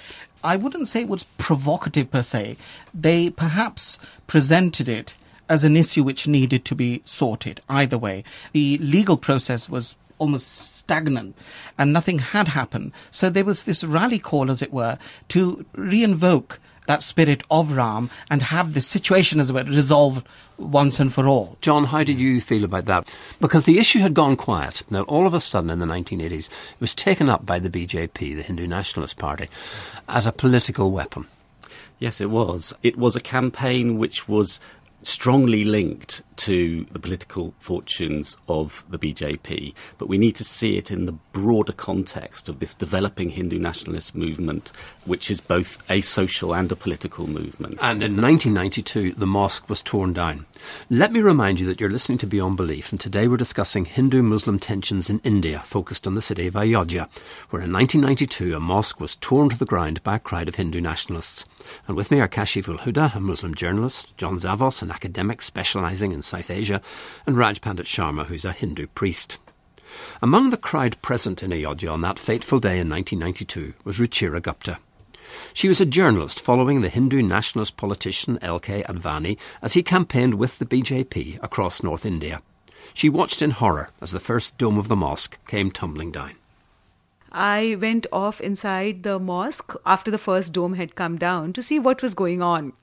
I 0.43 0.57
wouldn't 0.57 0.89
say 0.89 1.03
it 1.03 1.09
was 1.09 1.25
provocative 1.37 2.11
per 2.11 2.23
se. 2.23 2.57
They 2.95 3.29
perhaps 3.29 3.99
presented 4.27 4.89
it 4.89 5.15
as 5.53 5.65
an 5.65 5.77
issue 5.77 6.03
which 6.03 6.27
needed 6.27 6.65
to 6.65 6.75
be 6.75 7.03
sorted 7.05 7.61
either 7.69 7.99
way. 7.99 8.25
The 8.53 8.79
legal 8.79 9.19
process 9.19 9.69
was 9.69 9.97
almost 10.17 10.79
stagnant 10.79 11.37
and 11.77 11.93
nothing 11.93 12.21
had 12.21 12.49
happened. 12.49 12.93
So 13.11 13.29
there 13.29 13.45
was 13.45 13.65
this 13.65 13.85
rally 13.85 14.19
call, 14.19 14.51
as 14.51 14.63
it 14.63 14.73
were, 14.73 14.97
to 15.29 15.67
reinvoke 15.77 16.59
that 16.87 17.03
spirit 17.03 17.43
of 17.51 17.73
Ram 17.73 18.09
and 18.31 18.45
have 18.45 18.73
the 18.73 18.81
situation, 18.81 19.41
as 19.41 19.51
it 19.51 19.53
were, 19.53 19.65
resolved 19.65 20.27
once 20.57 20.99
and 20.99 21.13
for 21.13 21.29
all. 21.29 21.59
John, 21.61 21.85
how 21.85 22.03
did 22.03 22.19
you 22.19 22.41
feel 22.41 22.65
about 22.65 22.87
that? 22.87 23.15
Because 23.39 23.65
the 23.65 23.79
issue 23.79 23.99
had 23.99 24.15
gone 24.15 24.37
quiet. 24.37 24.83
Now, 24.89 25.03
all 25.03 25.27
of 25.27 25.35
a 25.35 25.41
sudden 25.41 25.69
in 25.69 25.81
the 25.81 25.87
1980s, 25.87 26.49
it 26.49 26.81
was 26.81 26.95
taken 26.95 27.29
up 27.29 27.45
by 27.45 27.59
the 27.59 27.69
BJP, 27.69 28.37
the 28.37 28.43
Hindu 28.43 28.67
Nationalist 28.67 29.19
Party, 29.19 29.51
as 30.09 30.27
a 30.27 30.33
political 30.33 30.91
weapon. 30.91 31.27
Yes, 31.99 32.21
it 32.21 32.31
was. 32.31 32.73
It 32.83 32.97
was 32.97 33.15
a 33.15 33.21
campaign 33.21 33.97
which 33.97 34.27
was 34.27 34.59
strongly 35.03 35.65
linked 35.65 36.23
to 36.37 36.87
the 36.93 36.99
political 36.99 37.55
fortunes 37.59 38.37
of 38.49 38.85
the 38.89 38.99
BJP, 38.99 39.75
but 39.99 40.09
we 40.09 40.19
need 40.19 40.35
to 40.37 40.45
see 40.45 40.77
it 40.77 40.91
in 40.91 41.07
the 41.07 41.13
broader 41.13 41.73
context 41.73 42.49
of 42.49 42.59
this 42.59 42.75
developing 42.75 43.31
Hindu 43.31 43.59
nationalist 43.59 44.15
movement, 44.15 44.73
which 45.05 45.31
is 45.31 45.41
both 45.41 45.79
a 45.91 46.01
social 46.01 46.55
and 46.55 46.71
a 46.73 46.77
political 46.77 47.27
movement. 47.27 47.79
And 47.81 48.03
in 48.03 48.21
1992, 48.21 49.13
the 49.13 49.27
mosque 49.27 49.69
was 49.69 49.83
torn 49.83 50.13
down. 50.13 50.47
Let 50.89 51.13
me 51.13 51.21
remind 51.21 51.61
you 51.61 51.67
that 51.67 51.81
you're 51.81 51.91
listening 51.91 52.19
to 52.19 52.27
Beyond 52.27 52.57
Belief, 52.57 52.93
and 52.93 53.01
today 53.01 53.29
we're 53.29 53.37
discussing 53.37 53.85
Hindu 53.85 54.23
Muslim 54.23 54.59
tensions 54.59 55.11
in 55.11 55.21
India, 55.25 55.63
focused 55.65 56.07
on 56.07 56.15
the 56.15 56.23
city 56.23 56.47
of 56.47 56.57
Ayodhya, 56.57 57.09
where 57.51 57.63
in 57.63 57.73
1992 57.73 58.55
a 58.57 58.61
mosque 58.61 59.01
was 59.01 59.17
torn 59.17 59.49
to 59.49 59.59
the 59.59 59.65
ground 59.65 60.03
by 60.03 60.17
a 60.17 60.21
crowd 60.21 60.49
of 60.49 60.55
Hindu 60.55 60.81
nationalists. 60.81 61.45
And 61.87 61.97
with 61.97 62.11
me 62.11 62.21
are 62.21 62.29
Kashif 62.29 62.69
ul 62.69 62.79
Huda, 62.79 63.15
a 63.15 63.21
Muslim 63.21 63.55
journalist, 63.55 64.17
John 64.17 64.41
Zavos, 64.41 64.83
an 64.83 64.91
academic 64.93 65.43
specialising 65.43 66.13
in 66.13 66.23
South 66.23 66.51
Asia, 66.51 66.83
and 67.27 67.37
Raj 67.37 67.61
Pandit 67.61 67.87
Sharma, 67.87 68.27
who's 68.27 68.45
a 68.45 68.53
Hindu 68.53 68.87
priest. 68.89 69.39
Among 70.21 70.51
the 70.51 70.57
crowd 70.57 71.01
present 71.03 71.43
in 71.43 71.53
Ayodhya 71.53 71.91
on 71.91 72.01
that 72.03 72.19
fateful 72.19 72.61
day 72.61 72.79
in 72.79 72.89
1992 72.89 73.75
was 73.85 73.99
Ruchira 73.99 74.41
Gupta. 74.41 74.79
She 75.55 75.69
was 75.69 75.81
a 75.81 75.87
journalist 75.87 76.41
following 76.41 76.81
the 76.81 76.89
Hindu 76.89 77.23
nationalist 77.23 77.77
politician 77.77 78.39
L.K. 78.43 78.83
Advani 78.83 79.39
as 79.63 79.73
he 79.73 79.83
campaigned 79.83 80.35
with 80.35 80.59
the 80.59 80.67
BJP 80.67 81.43
across 81.43 81.83
North 81.83 82.05
India. 82.05 82.43
She 82.95 83.09
watched 83.09 83.41
in 83.41 83.53
horror 83.53 83.91
as 84.01 84.11
the 84.11 84.21
first 84.21 84.59
dome 84.59 84.79
of 84.79 84.89
the 84.89 84.97
mosque 84.97 85.39
came 85.47 85.71
tumbling 85.71 86.13
down. 86.13 86.33
I 87.31 87.79
went 87.81 88.07
off 88.13 88.43
inside 88.43 89.05
the 89.05 89.19
mosque 89.19 89.73
after 89.87 90.11
the 90.11 90.19
first 90.19 90.53
dome 90.53 90.75
had 90.75 90.95
come 90.95 91.17
down 91.17 91.55
to 91.55 91.63
see 91.63 91.79
what 91.79 92.03
was 92.03 92.13
going 92.13 92.43
on. 92.43 92.75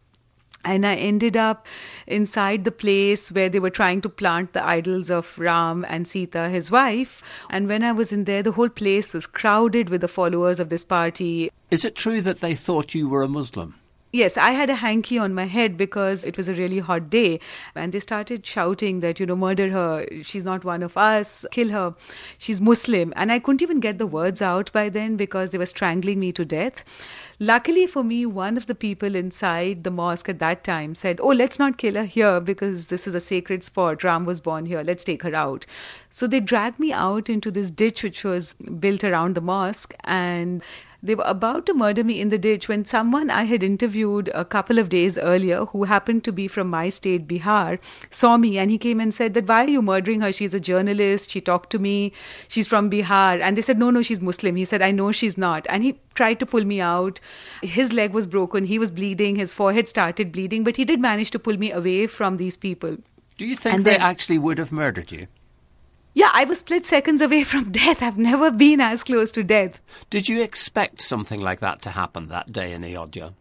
And 0.65 0.85
I 0.85 0.95
ended 0.95 1.37
up 1.37 1.67
inside 2.05 2.65
the 2.65 2.71
place 2.71 3.31
where 3.31 3.49
they 3.49 3.59
were 3.59 3.69
trying 3.69 4.01
to 4.01 4.09
plant 4.09 4.53
the 4.53 4.65
idols 4.65 5.09
of 5.09 5.37
Ram 5.39 5.85
and 5.87 6.07
Sita, 6.07 6.49
his 6.49 6.69
wife. 6.69 7.23
And 7.49 7.67
when 7.67 7.83
I 7.83 7.91
was 7.91 8.11
in 8.11 8.25
there, 8.25 8.43
the 8.43 8.51
whole 8.51 8.69
place 8.69 9.13
was 9.13 9.25
crowded 9.25 9.89
with 9.89 10.01
the 10.01 10.07
followers 10.07 10.59
of 10.59 10.69
this 10.69 10.83
party. 10.83 11.51
Is 11.71 11.85
it 11.85 11.95
true 11.95 12.21
that 12.21 12.41
they 12.41 12.55
thought 12.55 12.93
you 12.93 13.07
were 13.07 13.23
a 13.23 13.27
Muslim? 13.27 13.75
Yes, 14.11 14.37
I 14.37 14.51
had 14.51 14.71
a 14.71 14.75
hanky 14.75 15.19
on 15.19 15.35
my 15.35 15.45
head 15.45 15.77
because 15.77 16.25
it 16.25 16.35
was 16.35 16.49
a 16.49 16.55
really 16.55 16.79
hot 16.79 17.11
day. 17.11 17.39
And 17.75 17.93
they 17.93 17.99
started 17.99 18.43
shouting 18.43 19.01
that, 19.01 19.19
you 19.19 19.27
know, 19.27 19.35
murder 19.35 19.69
her. 19.69 20.07
She's 20.23 20.43
not 20.43 20.65
one 20.65 20.81
of 20.81 20.97
us. 20.97 21.45
Kill 21.51 21.69
her. 21.69 21.93
She's 22.39 22.59
Muslim. 22.59 23.13
And 23.15 23.31
I 23.31 23.37
couldn't 23.37 23.61
even 23.61 23.79
get 23.79 23.99
the 23.99 24.07
words 24.07 24.41
out 24.41 24.71
by 24.71 24.89
then 24.89 25.15
because 25.15 25.51
they 25.51 25.59
were 25.59 25.67
strangling 25.67 26.19
me 26.19 26.31
to 26.31 26.43
death. 26.43 26.83
Luckily 27.39 27.85
for 27.85 28.03
me, 28.03 28.25
one 28.25 28.57
of 28.57 28.65
the 28.65 28.73
people 28.73 29.15
inside 29.15 29.83
the 29.83 29.91
mosque 29.91 30.27
at 30.27 30.39
that 30.39 30.63
time 30.63 30.95
said, 30.95 31.19
Oh, 31.21 31.27
let's 31.27 31.59
not 31.59 31.77
kill 31.77 31.93
her 31.93 32.03
here 32.03 32.39
because 32.39 32.87
this 32.87 33.05
is 33.05 33.13
a 33.13 33.21
sacred 33.21 33.63
spot. 33.63 34.03
Ram 34.03 34.25
was 34.25 34.41
born 34.41 34.65
here. 34.65 34.81
Let's 34.81 35.03
take 35.03 35.21
her 35.21 35.35
out. 35.35 35.67
So 36.09 36.25
they 36.25 36.39
dragged 36.39 36.79
me 36.79 36.91
out 36.91 37.29
into 37.29 37.51
this 37.51 37.69
ditch 37.69 38.03
which 38.03 38.23
was 38.23 38.55
built 38.55 39.03
around 39.03 39.35
the 39.35 39.41
mosque 39.41 39.93
and 40.03 40.63
they 41.01 41.15
were 41.15 41.23
about 41.25 41.65
to 41.65 41.73
murder 41.73 42.03
me 42.03 42.19
in 42.19 42.29
the 42.29 42.37
ditch 42.37 42.67
when 42.67 42.85
someone 42.85 43.29
I 43.29 43.43
had 43.43 43.63
interviewed 43.63 44.29
a 44.33 44.43
couple 44.43 44.77
of 44.79 44.89
days 44.89 45.17
earlier, 45.17 45.65
who 45.65 45.85
happened 45.85 46.23
to 46.25 46.31
be 46.31 46.47
from 46.47 46.69
my 46.69 46.89
state, 46.89 47.27
Bihar, 47.27 47.79
saw 48.09 48.37
me 48.37 48.57
and 48.57 48.69
he 48.69 48.77
came 48.77 48.99
and 48.99 49.13
said 49.13 49.33
that 49.33 49.47
why 49.47 49.63
are 49.63 49.69
you 49.69 49.81
murdering 49.81 50.21
her? 50.21 50.31
She's 50.31 50.53
a 50.53 50.59
journalist. 50.59 51.31
She 51.31 51.39
talked 51.39 51.69
to 51.69 51.79
me. 51.79 52.11
She's 52.47 52.67
from 52.67 52.89
Bihar. 52.89 53.39
And 53.39 53.57
they 53.57 53.61
said, 53.61 53.79
no, 53.79 53.89
no, 53.89 54.01
she's 54.01 54.21
Muslim. 54.21 54.55
He 54.57 54.65
said, 54.65 54.81
I 54.81 54.91
know 54.91 55.11
she's 55.11 55.37
not. 55.37 55.65
And 55.69 55.83
he 55.83 55.99
tried 56.15 56.39
to 56.41 56.45
pull 56.45 56.65
me 56.65 56.81
out. 56.81 57.19
His 57.61 57.93
leg 57.93 58.11
was 58.11 58.27
broken. 58.27 58.65
He 58.65 58.77
was 58.77 58.91
bleeding. 58.91 59.37
His 59.37 59.53
forehead 59.53 59.87
started 59.87 60.31
bleeding. 60.31 60.63
But 60.63 60.75
he 60.75 60.85
did 60.85 60.99
manage 60.99 61.31
to 61.31 61.39
pull 61.39 61.57
me 61.57 61.71
away 61.71 62.07
from 62.07 62.37
these 62.37 62.57
people. 62.57 62.97
Do 63.37 63.45
you 63.45 63.55
think 63.55 63.75
and 63.75 63.85
they 63.85 63.91
then, 63.91 64.01
actually 64.01 64.37
would 64.37 64.57
have 64.57 64.73
murdered 64.73 65.13
you? 65.13 65.27
Yeah, 66.13 66.31
I 66.33 66.43
was 66.43 66.59
split 66.59 66.85
seconds 66.85 67.21
away 67.21 67.43
from 67.43 67.71
death. 67.71 68.01
I've 68.01 68.17
never 68.17 68.51
been 68.51 68.81
as 68.81 69.03
close 69.03 69.31
to 69.33 69.43
death. 69.43 69.79
Did 70.09 70.27
you 70.27 70.41
expect 70.41 71.01
something 71.01 71.39
like 71.39 71.59
that 71.59 71.81
to 71.83 71.91
happen 71.91 72.27
that 72.29 72.51
day 72.51 72.73
in 72.73 72.83
Ayodhya? 72.83 73.33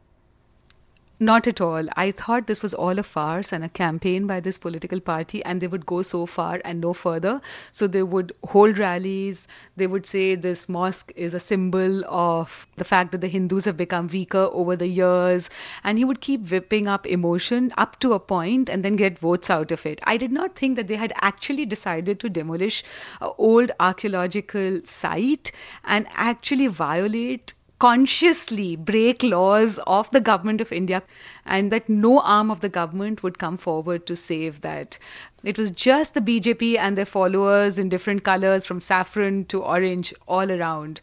Not 1.21 1.49
at 1.49 1.61
all. 1.61 1.89
I 1.97 2.13
thought 2.13 2.47
this 2.47 2.63
was 2.63 2.75
all 2.75 2.97
a 2.97 3.03
farce 3.03 3.53
and 3.53 3.65
a 3.65 3.69
campaign 3.69 4.29
by 4.29 4.39
this 4.39 4.57
political 4.57 5.01
party, 5.01 5.45
and 5.45 5.61
they 5.61 5.67
would 5.67 5.85
go 5.85 6.03
so 6.03 6.27
far 6.27 6.61
and 6.65 6.81
no 6.81 6.93
further. 6.93 7.41
So 7.73 7.89
they 7.89 8.05
would 8.05 8.33
hold 8.45 8.79
rallies. 8.79 9.49
They 9.77 9.89
would 9.89 10.07
say 10.07 10.37
this 10.37 10.69
mosque 10.69 11.11
is 11.17 11.35
a 11.35 11.41
symbol 11.41 12.05
of 12.07 12.69
the 12.77 12.85
fact 12.85 13.11
that 13.11 13.21
the 13.21 13.27
Hindus 13.27 13.65
have 13.65 13.77
become 13.77 14.07
weaker 14.07 14.49
over 14.53 14.77
the 14.77 14.87
years. 14.87 15.51
And 15.83 15.99
he 15.99 16.05
would 16.05 16.21
keep 16.21 16.53
whipping 16.53 16.87
up 16.87 17.05
emotion 17.05 17.73
up 17.77 17.99
to 17.99 18.13
a 18.13 18.21
point 18.21 18.71
and 18.71 18.85
then 18.85 18.95
get 18.95 19.19
votes 19.19 19.51
out 19.51 19.73
of 19.73 19.87
it. 19.87 19.99
I 20.05 20.19
did 20.19 20.31
not 20.31 20.55
think 20.55 20.77
that 20.77 20.87
they 20.87 20.95
had 20.95 21.13
actually 21.21 21.67
decided 21.67 22.21
to 22.21 22.29
demolish 22.29 22.85
an 23.21 23.31
old 23.39 23.73
archaeological 23.81 24.83
site 24.85 25.51
and 25.83 26.07
actually 26.13 26.69
violate 26.69 27.55
consciously 27.79 28.75
break 28.75 29.23
laws 29.23 29.79
of 29.87 30.11
the 30.11 30.21
government 30.21 30.61
of 30.61 30.73
India 30.73 31.03
and 31.47 31.71
that 31.71 31.89
no 31.89 32.21
arm 32.21 32.51
of 32.51 32.61
the 32.61 32.69
government 32.69 33.23
would 33.23 33.39
come 33.39 33.57
forward 33.57 34.05
to 34.07 34.17
save 34.17 34.61
that. 34.63 34.99
It 35.45 35.57
was 35.57 35.71
just 35.71 36.15
the 36.15 36.21
BJP 36.21 36.77
and 36.77 36.99
their 36.99 37.05
followers 37.05 37.79
in 37.79 37.89
different 37.89 38.25
colors 38.25 38.67
from 38.67 38.81
saffron 38.81 39.45
to 39.47 39.63
orange 39.63 40.13
all 40.27 40.51
around. 40.51 41.01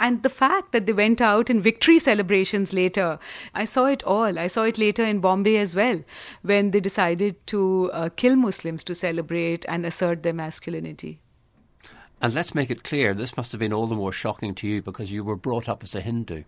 And 0.00 0.24
the 0.24 0.28
fact 0.28 0.72
that 0.72 0.86
they 0.86 0.92
went 0.92 1.20
out 1.20 1.48
in 1.48 1.60
victory 1.60 2.00
celebrations 2.00 2.72
later, 2.72 3.20
I 3.54 3.64
saw 3.64 3.86
it 3.86 4.02
all. 4.02 4.38
I 4.38 4.48
saw 4.48 4.64
it 4.64 4.78
later 4.78 5.04
in 5.04 5.20
Bombay 5.20 5.56
as 5.58 5.76
well, 5.76 6.02
when 6.42 6.72
they 6.72 6.80
decided 6.80 7.46
to 7.46 7.90
uh, 7.92 8.08
kill 8.16 8.34
Muslims 8.34 8.82
to 8.84 8.94
celebrate 8.94 9.64
and 9.68 9.86
assert 9.86 10.24
their 10.24 10.34
masculinity. 10.34 11.20
And 12.20 12.32
let's 12.32 12.54
make 12.54 12.70
it 12.70 12.82
clear, 12.82 13.12
this 13.12 13.36
must 13.36 13.52
have 13.52 13.58
been 13.58 13.72
all 13.72 13.86
the 13.86 13.94
more 13.94 14.12
shocking 14.12 14.54
to 14.56 14.66
you 14.66 14.80
because 14.80 15.12
you 15.12 15.22
were 15.22 15.36
brought 15.36 15.68
up 15.68 15.82
as 15.82 15.94
a 15.94 16.00
Hindu. 16.00 16.44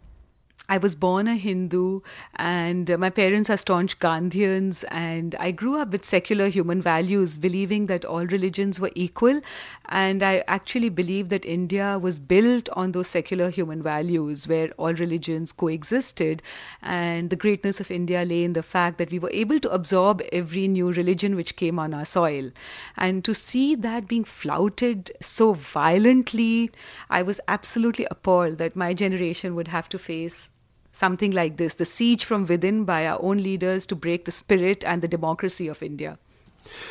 I 0.71 0.77
was 0.77 0.95
born 0.95 1.29
a 1.29 1.35
Hindu, 1.35 2.01
and 2.37 2.91
uh, 2.91 2.99
my 2.99 3.09
parents 3.09 3.49
are 3.49 3.57
staunch 3.57 3.99
Gandhians, 4.01 4.85
and 4.91 5.35
I 5.41 5.51
grew 5.51 5.79
up 5.81 5.93
with 5.93 6.05
secular 6.05 6.49
human 6.49 6.83
values, 6.83 7.39
believing 7.39 7.87
that 7.87 8.05
all 8.05 8.27
religions 8.27 8.79
were 8.79 8.91
equal. 8.95 9.41
And 9.91 10.23
I 10.23 10.45
actually 10.47 10.91
believe 10.91 11.31
that 11.31 11.47
India 11.47 11.99
was 11.99 12.19
built 12.19 12.69
on 12.71 12.93
those 12.93 13.09
secular 13.09 13.49
human 13.49 13.83
values, 13.83 14.47
where 14.47 14.71
all 14.77 14.93
religions 14.93 15.53
coexisted. 15.53 16.43
And 16.83 17.31
the 17.31 17.37
greatness 17.37 17.81
of 17.81 17.91
India 17.91 18.25
lay 18.25 18.45
in 18.45 18.53
the 18.53 18.63
fact 18.63 18.99
that 18.99 19.11
we 19.11 19.19
were 19.19 19.31
able 19.33 19.59
to 19.61 19.71
absorb 19.71 20.21
every 20.33 20.69
new 20.69 20.93
religion 20.93 21.37
which 21.37 21.57
came 21.57 21.79
on 21.79 21.95
our 21.95 22.05
soil. 22.05 22.51
And 22.97 23.25
to 23.25 23.35
see 23.35 23.75
that 23.77 24.09
being 24.09 24.25
flouted 24.25 25.11
so 25.23 25.55
violently, 25.55 26.71
I 27.09 27.23
was 27.23 27.41
absolutely 27.49 28.07
appalled 28.11 28.59
that 28.59 28.77
my 28.77 28.93
generation 28.93 29.55
would 29.55 29.69
have 29.69 29.89
to 29.91 29.99
face 29.99 30.51
something 30.93 31.31
like 31.31 31.57
this 31.57 31.75
the 31.75 31.85
siege 31.85 32.25
from 32.25 32.45
within 32.47 32.85
by 32.85 33.07
our 33.07 33.23
own 33.23 33.39
leaders 33.39 33.87
to 33.87 33.95
break 33.95 34.25
the 34.25 34.33
spirit 34.33 34.85
and 34.85 35.01
the 35.01 35.09
democracy 35.09 35.69
of 35.69 35.83
India. 35.83 36.19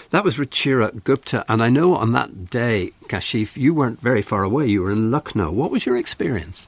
That 0.09 0.23
was 0.23 0.37
Ruchira 0.37 1.03
Gupta, 1.03 1.45
and 1.47 1.61
I 1.61 1.69
know 1.69 1.95
on 1.95 2.11
that 2.13 2.49
day, 2.49 2.91
Kashif, 3.05 3.57
you 3.57 3.73
weren't 3.73 4.01
very 4.01 4.21
far 4.21 4.43
away. 4.43 4.67
You 4.67 4.81
were 4.81 4.91
in 4.91 5.11
Lucknow. 5.11 5.51
What 5.51 5.71
was 5.71 5.85
your 5.85 5.97
experience? 5.97 6.67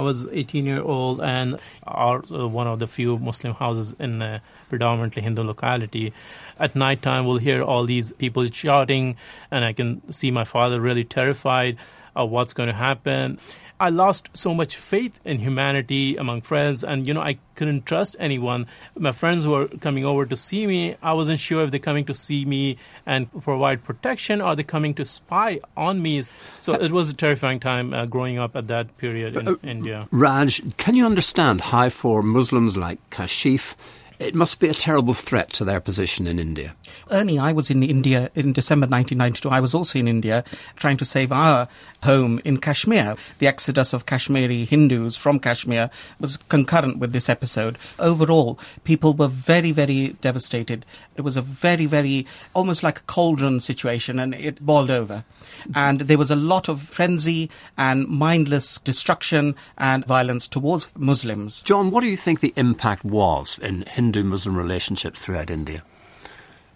I 0.00 0.04
was 0.04 0.28
18 0.28 0.64
year 0.64 0.80
old 0.80 1.20
and 1.20 1.58
are 1.84 2.22
uh, 2.30 2.46
one 2.46 2.68
of 2.68 2.78
the 2.78 2.86
few 2.86 3.18
Muslim 3.18 3.54
houses 3.54 3.96
in 3.98 4.22
a 4.22 4.40
predominantly 4.68 5.22
Hindu 5.22 5.42
locality. 5.42 6.12
At 6.60 6.76
night 6.76 7.02
time, 7.02 7.26
we'll 7.26 7.38
hear 7.38 7.62
all 7.62 7.84
these 7.84 8.12
people 8.12 8.46
shouting, 8.48 9.16
and 9.50 9.64
I 9.64 9.72
can 9.72 10.08
see 10.12 10.30
my 10.30 10.44
father 10.44 10.80
really 10.80 11.04
terrified 11.04 11.78
of 12.14 12.30
what's 12.30 12.52
going 12.52 12.68
to 12.68 12.74
happen. 12.74 13.38
I 13.80 13.90
lost 13.90 14.28
so 14.34 14.54
much 14.54 14.76
faith 14.76 15.20
in 15.24 15.38
humanity 15.38 16.16
among 16.16 16.42
friends, 16.42 16.82
and 16.82 17.06
you 17.06 17.14
know, 17.14 17.20
I 17.20 17.38
couldn't 17.54 17.86
trust 17.86 18.16
anyone. 18.18 18.66
My 18.96 19.12
friends 19.12 19.46
were 19.46 19.68
coming 19.68 20.04
over 20.04 20.26
to 20.26 20.36
see 20.36 20.66
me, 20.66 20.96
I 21.02 21.12
wasn't 21.12 21.40
sure 21.40 21.62
if 21.62 21.70
they're 21.70 21.80
coming 21.80 22.04
to 22.06 22.14
see 22.14 22.44
me 22.44 22.76
and 23.06 23.30
provide 23.42 23.84
protection 23.84 24.40
or 24.40 24.54
they're 24.56 24.64
coming 24.64 24.94
to 24.94 25.04
spy 25.04 25.60
on 25.76 26.02
me. 26.02 26.22
So 26.58 26.74
it 26.74 26.92
was 26.92 27.10
a 27.10 27.14
terrifying 27.14 27.60
time 27.60 27.92
uh, 27.92 28.06
growing 28.06 28.38
up 28.38 28.56
at 28.56 28.68
that 28.68 28.96
period 28.98 29.36
in 29.36 29.48
uh, 29.48 29.54
India. 29.62 30.08
Raj, 30.10 30.62
can 30.76 30.94
you 30.94 31.06
understand 31.06 31.60
how, 31.60 31.88
for 31.90 32.22
Muslims 32.22 32.76
like 32.76 32.98
Kashif, 33.10 33.74
it 34.18 34.34
must 34.34 34.58
be 34.58 34.68
a 34.68 34.74
terrible 34.74 35.14
threat 35.14 35.50
to 35.50 35.64
their 35.64 35.80
position 35.80 36.26
in 36.26 36.38
India. 36.38 36.74
Ernie, 37.10 37.38
I 37.38 37.52
was 37.52 37.70
in 37.70 37.82
India 37.82 38.30
in 38.34 38.52
December 38.52 38.86
1992. 38.86 39.48
I 39.48 39.60
was 39.60 39.74
also 39.74 39.98
in 39.98 40.08
India 40.08 40.44
trying 40.76 40.96
to 40.96 41.04
save 41.04 41.30
our 41.30 41.68
home 42.02 42.40
in 42.44 42.58
Kashmir. 42.58 43.16
The 43.38 43.46
exodus 43.46 43.92
of 43.92 44.06
Kashmiri 44.06 44.64
Hindus 44.64 45.16
from 45.16 45.38
Kashmir 45.38 45.90
was 46.18 46.36
concurrent 46.36 46.98
with 46.98 47.12
this 47.12 47.28
episode. 47.28 47.78
Overall, 47.98 48.58
people 48.84 49.14
were 49.14 49.28
very, 49.28 49.70
very 49.70 50.16
devastated. 50.20 50.84
It 51.16 51.22
was 51.22 51.36
a 51.36 51.42
very, 51.42 51.86
very, 51.86 52.26
almost 52.54 52.82
like 52.82 52.98
a 52.98 53.02
cauldron 53.02 53.60
situation 53.60 54.18
and 54.18 54.34
it 54.34 54.60
boiled 54.60 54.90
over. 54.90 55.24
And 55.74 56.02
there 56.02 56.18
was 56.18 56.30
a 56.30 56.36
lot 56.36 56.68
of 56.68 56.82
frenzy 56.82 57.50
and 57.76 58.08
mindless 58.08 58.78
destruction 58.78 59.54
and 59.76 60.04
violence 60.04 60.48
towards 60.48 60.88
Muslims. 60.96 61.62
John, 61.62 61.90
what 61.90 62.00
do 62.00 62.06
you 62.06 62.16
think 62.16 62.40
the 62.40 62.52
impact 62.56 63.04
was 63.04 63.58
in 63.60 63.82
Hindu 63.82 64.07
Muslim 64.16 64.56
relationships 64.56 65.20
throughout 65.20 65.50
India? 65.50 65.82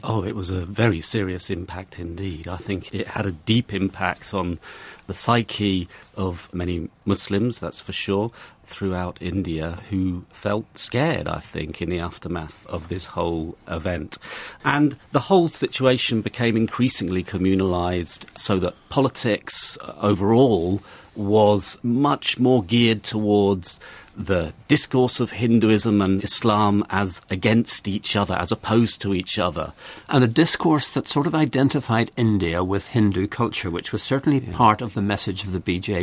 Oh, 0.04 0.24
it 0.24 0.34
was 0.34 0.50
a 0.50 0.66
very 0.66 1.00
serious 1.00 1.48
impact 1.48 1.98
indeed. 1.98 2.48
I 2.48 2.56
think 2.56 2.92
it 2.92 3.06
had 3.08 3.24
a 3.24 3.32
deep 3.32 3.72
impact 3.72 4.34
on 4.34 4.58
the 5.06 5.14
psyche 5.14 5.88
of 6.16 6.52
many 6.52 6.88
Muslims, 7.04 7.58
that's 7.58 7.80
for 7.80 7.92
sure, 7.92 8.30
throughout 8.64 9.18
India 9.20 9.80
who 9.90 10.24
felt 10.30 10.78
scared, 10.78 11.28
I 11.28 11.40
think, 11.40 11.82
in 11.82 11.90
the 11.90 11.98
aftermath 11.98 12.66
of 12.66 12.88
this 12.88 13.06
whole 13.06 13.56
event. 13.68 14.18
And 14.64 14.96
the 15.12 15.20
whole 15.20 15.48
situation 15.48 16.22
became 16.22 16.56
increasingly 16.56 17.22
communalized 17.22 18.26
so 18.36 18.58
that 18.58 18.74
politics 18.88 19.76
uh, 19.80 19.94
overall 20.00 20.80
was 21.14 21.78
much 21.82 22.38
more 22.38 22.62
geared 22.62 23.02
towards 23.02 23.78
the 24.16 24.52
discourse 24.68 25.20
of 25.20 25.32
Hinduism 25.32 26.00
and 26.02 26.22
Islam 26.22 26.84
as 26.90 27.22
against 27.30 27.88
each 27.88 28.14
other, 28.14 28.34
as 28.34 28.52
opposed 28.52 29.00
to 29.02 29.14
each 29.14 29.38
other. 29.38 29.72
And 30.08 30.22
a 30.22 30.28
discourse 30.28 30.88
that 30.90 31.08
sort 31.08 31.26
of 31.26 31.34
identified 31.34 32.10
India 32.16 32.62
with 32.62 32.88
Hindu 32.88 33.26
culture, 33.28 33.70
which 33.70 33.92
was 33.92 34.02
certainly 34.02 34.40
yeah. 34.40 34.56
part 34.56 34.82
of 34.82 34.94
the 34.94 35.00
message 35.00 35.44
of 35.44 35.52
the 35.52 35.60
BJP. 35.60 36.01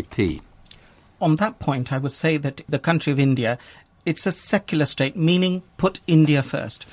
On 1.22 1.36
that 1.36 1.60
point, 1.60 1.92
I 1.92 1.98
would 1.98 2.14
say 2.14 2.38
that 2.38 2.62
the 2.68 2.80
country 2.80 3.12
of 3.12 3.20
India 3.20 3.58
it's 4.06 4.26
a 4.26 4.32
secular 4.32 4.86
state, 4.86 5.16
meaning 5.16 5.62
put 5.78 6.00
India 6.08 6.42
first. 6.42 6.86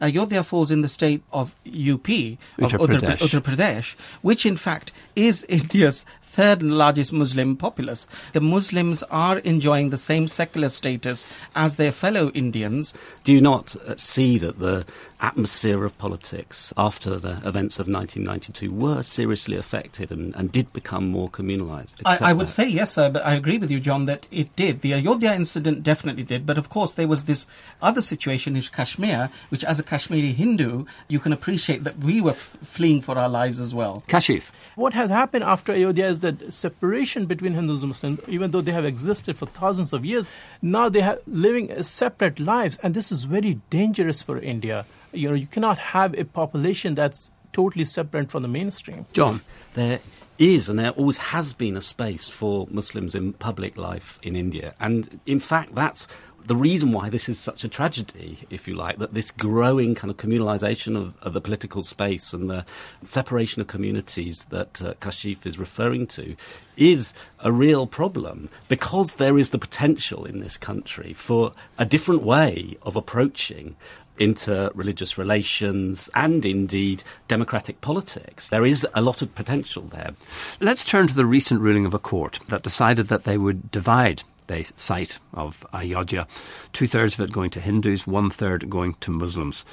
Uh, 0.00 0.06
Ayodhya 0.06 0.42
falls 0.42 0.70
in 0.70 0.82
the 0.82 0.88
state 0.88 1.22
of 1.32 1.54
UP, 1.66 2.08
of 2.08 2.72
Uttar 2.72 2.88
Pradesh. 2.88 3.18
Uttar 3.18 3.40
Pradesh, 3.40 3.94
which 4.22 4.44
in 4.44 4.56
fact 4.56 4.92
is 5.14 5.44
India's 5.48 6.04
third 6.36 6.62
largest 6.62 7.14
Muslim 7.14 7.56
populace. 7.56 8.06
The 8.34 8.42
Muslims 8.42 9.02
are 9.04 9.38
enjoying 9.38 9.88
the 9.88 9.96
same 9.96 10.28
secular 10.28 10.68
status 10.68 11.26
as 11.54 11.76
their 11.76 11.92
fellow 11.92 12.30
Indians. 12.34 12.92
Do 13.24 13.32
you 13.32 13.40
not 13.40 13.74
uh, 13.76 13.96
see 13.96 14.36
that 14.38 14.58
the 14.58 14.84
atmosphere 15.18 15.82
of 15.86 15.96
politics 15.96 16.74
after 16.76 17.16
the 17.16 17.36
events 17.48 17.78
of 17.78 17.88
1992 17.88 18.70
were 18.70 19.02
seriously 19.02 19.56
affected 19.56 20.10
and, 20.10 20.34
and 20.36 20.52
did 20.52 20.70
become 20.74 21.08
more 21.08 21.30
communalized? 21.30 22.02
I, 22.04 22.18
I, 22.20 22.32
would 22.34 22.50
say 22.50 22.68
yes, 22.68 22.92
sir, 22.92 23.08
but 23.08 23.24
I 23.24 23.34
agree 23.34 23.56
with 23.56 23.70
you, 23.70 23.80
John, 23.80 24.04
that 24.04 24.26
it 24.30 24.54
did. 24.56 24.82
The 24.82 24.92
Ayodhya 24.92 25.32
incident 25.32 25.82
definitely 25.82 26.24
did, 26.24 26.44
but 26.44 26.58
of 26.58 26.68
course 26.68 26.92
there 26.92 27.08
was 27.08 27.24
this 27.24 27.46
other 27.80 28.02
situation 28.02 28.56
in 28.56 28.62
Kashmir, 28.62 29.30
which 29.48 29.64
as 29.64 29.80
a 29.80 29.82
Kashmiri 29.82 30.32
Hindu, 30.32 30.84
you 31.08 31.18
can 31.18 31.32
appreciate 31.32 31.84
that 31.84 31.98
we 31.98 32.20
were 32.20 32.32
f- 32.32 32.56
fleeing 32.62 33.00
for 33.00 33.16
our 33.16 33.30
lives 33.30 33.58
as 33.58 33.74
well. 33.74 34.04
Kashif. 34.08 34.50
What 34.74 34.92
has 34.92 35.08
happened 35.08 35.44
after 35.44 35.72
Ayodhya 35.72 36.08
is 36.08 36.20
that 36.26 36.52
separation 36.52 37.26
between 37.26 37.54
Hindus 37.54 37.82
and 37.82 37.90
Muslims, 37.90 38.20
even 38.28 38.50
though 38.50 38.60
they 38.60 38.72
have 38.72 38.84
existed 38.84 39.36
for 39.36 39.46
thousands 39.46 39.92
of 39.92 40.04
years, 40.04 40.26
now 40.60 40.88
they 40.88 41.02
are 41.02 41.18
living 41.26 41.82
separate 41.82 42.38
lives, 42.38 42.78
and 42.82 42.94
this 42.94 43.10
is 43.10 43.24
very 43.24 43.60
dangerous 43.70 44.22
for 44.22 44.38
India. 44.38 44.84
You 45.12 45.30
know, 45.30 45.34
you 45.34 45.46
cannot 45.46 45.78
have 45.78 46.18
a 46.18 46.24
population 46.24 46.94
that's 46.94 47.30
totally 47.52 47.84
separate 47.84 48.30
from 48.30 48.42
the 48.42 48.48
mainstream. 48.48 49.06
John, 49.12 49.40
there 49.74 50.00
is 50.38 50.68
and 50.68 50.78
there 50.78 50.90
always 50.90 51.16
has 51.16 51.54
been 51.54 51.76
a 51.76 51.80
space 51.80 52.28
for 52.28 52.66
Muslims 52.70 53.14
in 53.14 53.32
public 53.32 53.78
life 53.78 54.18
in 54.22 54.36
India, 54.36 54.74
and 54.78 55.20
in 55.24 55.40
fact, 55.40 55.74
that's 55.74 56.06
the 56.46 56.56
reason 56.56 56.92
why 56.92 57.10
this 57.10 57.28
is 57.28 57.38
such 57.38 57.64
a 57.64 57.68
tragedy, 57.68 58.38
if 58.50 58.68
you 58.68 58.74
like, 58.74 58.98
that 58.98 59.14
this 59.14 59.30
growing 59.30 59.94
kind 59.94 60.10
of 60.10 60.16
communalisation 60.16 60.96
of, 60.96 61.14
of, 61.22 61.32
the 61.32 61.40
political 61.40 61.82
space 61.82 62.32
and 62.32 62.48
the 62.48 62.64
separation 63.02 63.60
of 63.60 63.66
communities 63.66 64.46
that 64.50 64.80
uh, 64.80 64.94
Kashif 64.94 65.44
is 65.44 65.58
referring 65.58 66.06
to 66.08 66.36
is 66.76 67.12
a 67.40 67.50
real 67.50 67.86
problem 67.86 68.48
because 68.68 69.14
there 69.14 69.38
is 69.38 69.50
the 69.50 69.58
potential 69.58 70.24
in 70.24 70.40
this 70.40 70.56
country 70.56 71.12
for 71.12 71.52
a 71.78 71.84
different 71.84 72.22
way 72.22 72.76
of 72.82 72.96
approaching 72.96 73.76
inter-religious 74.18 75.18
relations 75.18 76.08
and 76.14 76.44
indeed 76.44 77.02
democratic 77.28 77.80
politics. 77.80 78.48
There 78.48 78.64
is 78.64 78.86
a 78.94 79.02
lot 79.02 79.20
of 79.20 79.34
potential 79.34 79.82
there. 79.84 80.12
Let's 80.60 80.84
turn 80.84 81.06
to 81.08 81.14
the 81.14 81.26
recent 81.26 81.60
ruling 81.60 81.86
of 81.86 81.94
a 81.94 81.98
court 81.98 82.40
that 82.48 82.62
decided 82.62 83.08
that 83.08 83.24
they 83.24 83.36
would 83.36 83.70
divide 83.70 84.22
day 84.46 84.64
site 84.76 85.18
of 85.34 85.66
Ayodhya, 85.72 86.26
two 86.72 86.86
thirds 86.86 87.18
of 87.18 87.20
it 87.20 87.32
going 87.32 87.50
to 87.50 87.60
Hindus, 87.60 88.06
one 88.06 88.30
third 88.30 88.70
going 88.70 88.94
to 89.00 89.10
Muslims. 89.10 89.64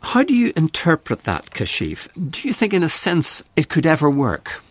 How 0.00 0.22
do 0.22 0.34
you 0.34 0.52
interpret 0.56 1.24
that, 1.24 1.50
Kashif? 1.50 2.08
Do 2.30 2.46
you 2.46 2.54
think, 2.54 2.72
in 2.72 2.82
a 2.82 2.88
sense, 2.88 3.42
it 3.56 3.68
could 3.68 3.86
ever 3.86 4.08
work? 4.08 4.62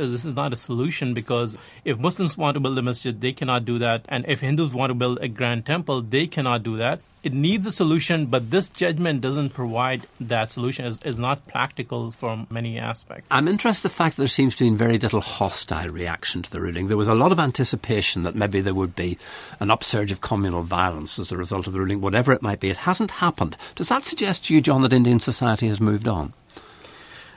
Uh, 0.00 0.06
this 0.06 0.24
is 0.24 0.34
not 0.34 0.52
a 0.52 0.56
solution 0.56 1.12
because 1.12 1.56
if 1.84 1.98
Muslims 1.98 2.38
want 2.38 2.54
to 2.54 2.60
build 2.60 2.78
a 2.78 2.82
masjid, 2.82 3.20
they 3.20 3.32
cannot 3.32 3.66
do 3.66 3.78
that. 3.78 4.06
And 4.08 4.24
if 4.26 4.40
Hindus 4.40 4.72
want 4.72 4.90
to 4.90 4.94
build 4.94 5.18
a 5.20 5.28
grand 5.28 5.66
temple, 5.66 6.00
they 6.00 6.26
cannot 6.26 6.62
do 6.62 6.78
that. 6.78 7.00
It 7.22 7.34
needs 7.34 7.66
a 7.66 7.70
solution, 7.70 8.24
but 8.24 8.50
this 8.50 8.70
judgment 8.70 9.20
doesn't 9.20 9.50
provide 9.50 10.06
that 10.22 10.50
solution. 10.50 10.86
It's, 10.86 10.98
it's 11.04 11.18
not 11.18 11.46
practical 11.46 12.10
from 12.10 12.46
many 12.48 12.78
aspects. 12.78 13.28
I'm 13.30 13.46
interested 13.46 13.84
in 13.84 13.90
the 13.90 13.94
fact 13.94 14.16
that 14.16 14.22
there 14.22 14.28
seems 14.28 14.56
to 14.56 14.70
be 14.70 14.74
very 14.74 14.98
little 14.98 15.20
hostile 15.20 15.90
reaction 15.90 16.40
to 16.40 16.50
the 16.50 16.62
ruling. 16.62 16.88
There 16.88 16.96
was 16.96 17.08
a 17.08 17.14
lot 17.14 17.30
of 17.30 17.38
anticipation 17.38 18.22
that 18.22 18.34
maybe 18.34 18.62
there 18.62 18.72
would 18.72 18.96
be 18.96 19.18
an 19.60 19.70
upsurge 19.70 20.12
of 20.12 20.22
communal 20.22 20.62
violence 20.62 21.18
as 21.18 21.30
a 21.30 21.36
result 21.36 21.66
of 21.66 21.74
the 21.74 21.80
ruling, 21.80 22.00
whatever 22.00 22.32
it 22.32 22.40
might 22.40 22.58
be. 22.58 22.70
It 22.70 22.78
hasn't 22.88 23.10
happened. 23.10 23.58
Does 23.74 23.90
that 23.90 24.06
suggest 24.06 24.46
to 24.46 24.54
you, 24.54 24.62
John, 24.62 24.80
that 24.80 24.94
Indian 24.94 25.20
society 25.20 25.68
has 25.68 25.78
moved 25.78 26.08
on? 26.08 26.32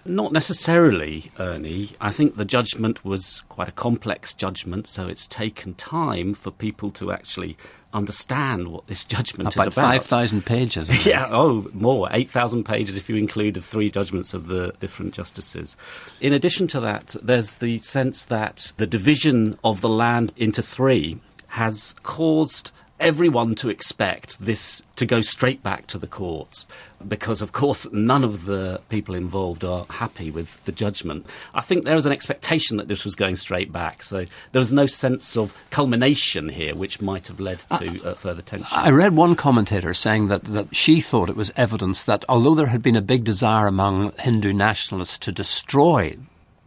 Not 0.06 0.34
necessarily, 0.34 1.32
Ernie. 1.40 1.92
I 2.02 2.12
think 2.12 2.36
the 2.36 2.46
judgment 2.46 3.06
was 3.06 3.44
quite 3.50 3.70
a 3.70 3.74
complex 3.74 4.34
judgment, 4.34 4.88
so 4.88 5.08
it's 5.08 5.28
taken 5.28 5.76
time 5.76 6.34
for 6.34 6.52
people 6.52 6.92
to 6.92 7.12
actually 7.12 7.58
understand 7.94 8.70
what 8.70 8.88
this 8.88 9.06
judgment 9.16 9.56
about 9.56 9.68
is 9.68 9.74
about. 9.74 10.04
5,000 10.04 10.46
pages. 10.46 11.06
Yeah, 11.06 11.28
oh, 11.30 11.70
more. 11.74 12.10
8,000 12.12 12.64
pages 12.64 12.98
if 12.98 13.10
you 13.10 13.16
include 13.16 13.54
the 13.54 13.62
three 13.62 13.90
judgments 13.90 14.34
of 14.34 14.48
the 14.48 14.74
different 14.80 15.14
justices. 15.14 15.76
In 16.20 16.34
addition 16.34 16.68
to 16.68 16.80
that, 16.82 17.16
there's 17.22 17.56
the 17.56 17.80
sense 17.80 18.26
that 18.26 18.74
the 18.78 18.88
division 18.88 19.58
of 19.64 19.82
the 19.82 19.90
land 19.90 20.34
into 20.36 20.62
three 20.62 21.20
has 21.48 21.96
caused 22.04 22.72
everyone 23.00 23.56
to 23.56 23.70
expect 23.70 24.40
this 24.40 24.82
to 24.96 25.06
go 25.06 25.22
straight 25.22 25.62
back 25.64 25.88
to 25.88 25.98
the 25.98 26.08
courts 26.08 26.66
because, 27.06 27.42
of 27.42 27.52
course, 27.52 27.92
none 27.92 28.24
of 28.24 28.46
the 28.46 28.80
people 28.90 29.14
involved 29.14 29.64
are 29.64 29.86
happy 29.90 30.32
with 30.32 30.64
the 30.64 30.72
judgment. 30.72 31.26
I 31.54 31.62
think 31.62 31.86
there 31.86 31.96
was 31.96 32.06
an 32.06 32.14
expectation 32.14 32.78
that 32.78 32.88
this 32.88 33.04
was 33.04 33.16
going 33.16 33.36
straight 33.36 33.72
back, 33.72 34.04
so 34.04 34.26
there 34.52 34.60
was 34.60 34.72
no 34.72 34.86
sense 34.86 35.36
of 35.36 35.54
culmination 35.70 36.50
here, 36.50 36.76
which 36.76 37.02
might 37.02 37.28
have 37.28 37.40
led 37.40 37.60
to 37.78 38.04
uh, 38.04 38.14
further 38.14 38.42
tension. 38.42 38.68
I 38.72 38.92
read 38.92 39.16
one 39.16 39.36
commentator 39.36 39.94
saying 39.94 40.28
that, 40.30 40.46
that 40.46 40.74
she 40.76 41.02
thought 41.02 41.30
it 41.30 41.36
was 41.36 41.52
evidence 41.58 42.04
that 42.04 42.24
although 42.30 42.56
there 42.56 42.68
had 42.68 42.82
been 42.82 42.96
a 42.96 43.02
big 43.02 43.24
desire 43.24 43.68
among 43.68 44.14
Hindu 44.20 44.54
nationalists 44.54 45.18
to 45.20 45.32
destroy 45.32 46.16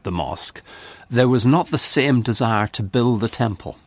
the 0.03 0.13
mosque, 0.13 0.61
there 1.09 1.29
was 1.29 1.47
not 1.47 1.69
the 1.69 1.79
same 1.79 2.21
desire 2.21 2.67
to 2.69 2.83
build 2.83 3.21
the 3.21 3.29
temple. 3.29 3.79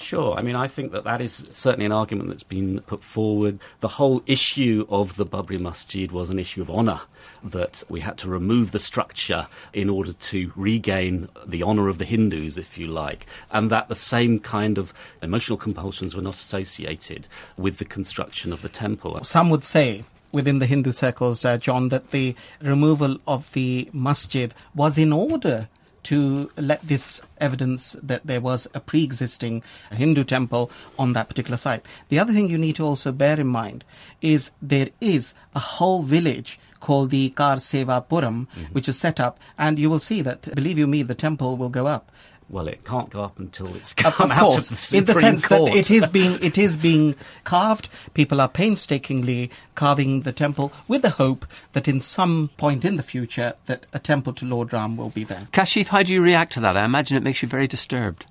Sure. 0.00 0.38
I 0.38 0.42
mean, 0.42 0.54
I 0.54 0.68
think 0.68 0.92
that 0.92 1.02
that 1.04 1.20
is 1.20 1.44
certainly 1.50 1.84
an 1.84 1.92
argument 1.92 2.28
that's 2.28 2.44
been 2.44 2.80
put 2.82 3.02
forward. 3.02 3.58
The 3.80 3.88
whole 3.88 4.22
issue 4.26 4.86
of 4.88 5.16
the 5.16 5.26
Babri 5.26 5.58
Masjid 5.58 6.12
was 6.12 6.30
an 6.30 6.38
issue 6.38 6.62
of 6.62 6.70
honour, 6.70 7.00
that 7.42 7.82
we 7.88 8.00
had 8.00 8.16
to 8.18 8.28
remove 8.28 8.70
the 8.70 8.78
structure 8.78 9.48
in 9.72 9.90
order 9.90 10.12
to 10.12 10.52
regain 10.54 11.28
the 11.44 11.64
honour 11.64 11.88
of 11.88 11.98
the 11.98 12.04
Hindus, 12.04 12.56
if 12.56 12.78
you 12.78 12.86
like, 12.86 13.26
and 13.50 13.70
that 13.72 13.88
the 13.88 13.96
same 13.96 14.38
kind 14.38 14.78
of 14.78 14.94
emotional 15.20 15.58
compulsions 15.58 16.14
were 16.14 16.22
not 16.22 16.34
associated 16.34 17.26
with 17.56 17.78
the 17.78 17.84
construction 17.84 18.52
of 18.52 18.62
the 18.62 18.68
temple. 18.68 19.18
Some 19.24 19.50
would 19.50 19.64
say 19.64 20.04
within 20.32 20.60
the 20.60 20.66
Hindu 20.66 20.92
circles, 20.92 21.44
uh, 21.44 21.56
John, 21.56 21.88
that 21.88 22.12
the 22.12 22.36
removal 22.62 23.18
of 23.26 23.52
the 23.52 23.90
masjid 23.92 24.54
was 24.74 24.96
in 24.96 25.12
order 25.12 25.68
to 26.08 26.50
let 26.56 26.80
this 26.80 27.20
evidence 27.36 27.94
that 28.02 28.26
there 28.26 28.40
was 28.40 28.66
a 28.72 28.80
pre-existing 28.80 29.62
Hindu 29.92 30.24
temple 30.24 30.70
on 30.98 31.12
that 31.12 31.28
particular 31.28 31.58
site. 31.58 31.84
The 32.08 32.18
other 32.18 32.32
thing 32.32 32.48
you 32.48 32.56
need 32.56 32.76
to 32.76 32.86
also 32.86 33.12
bear 33.12 33.38
in 33.38 33.48
mind 33.48 33.84
is 34.22 34.50
there 34.62 34.88
is 35.02 35.34
a 35.54 35.58
whole 35.58 36.02
village 36.02 36.58
called 36.80 37.10
the 37.10 37.30
Kar 37.30 37.56
Seva 37.56 38.06
Puram, 38.06 38.46
mm-hmm. 38.46 38.62
which 38.72 38.88
is 38.88 38.98
set 38.98 39.20
up, 39.20 39.38
and 39.58 39.78
you 39.78 39.90
will 39.90 39.98
see 39.98 40.22
that, 40.22 40.54
believe 40.54 40.78
you 40.78 40.86
me, 40.86 41.02
the 41.02 41.14
temple 41.14 41.56
will 41.56 41.68
go 41.68 41.86
up 41.86 42.10
well, 42.50 42.66
it 42.66 42.84
can't 42.84 43.10
go 43.10 43.22
up 43.22 43.38
until 43.38 43.74
it's 43.76 43.92
come 43.92 44.12
of 44.18 44.30
out 44.30 44.40
course, 44.40 44.70
of 44.70 44.90
the 44.90 44.96
in 44.96 45.04
the 45.04 45.14
sense 45.14 45.46
Court. 45.46 45.70
that 45.70 45.76
it 45.76 45.90
is 45.90 46.08
being 46.08 46.38
it 46.42 46.56
is 46.56 46.76
being 46.76 47.14
carved. 47.44 47.88
People 48.14 48.40
are 48.40 48.48
painstakingly 48.48 49.50
carving 49.74 50.22
the 50.22 50.32
temple 50.32 50.72
with 50.86 51.02
the 51.02 51.10
hope 51.10 51.46
that 51.72 51.86
in 51.86 52.00
some 52.00 52.50
point 52.56 52.84
in 52.84 52.96
the 52.96 53.02
future 53.02 53.54
that 53.66 53.86
a 53.92 53.98
temple 53.98 54.32
to 54.34 54.46
Lord 54.46 54.72
Ram 54.72 54.96
will 54.96 55.10
be 55.10 55.24
there. 55.24 55.48
Kashif, 55.52 55.88
how 55.88 56.02
do 56.02 56.12
you 56.12 56.22
react 56.22 56.52
to 56.52 56.60
that? 56.60 56.76
I 56.76 56.84
imagine 56.84 57.16
it 57.16 57.22
makes 57.22 57.42
you 57.42 57.48
very 57.48 57.66
disturbed. 57.66 58.24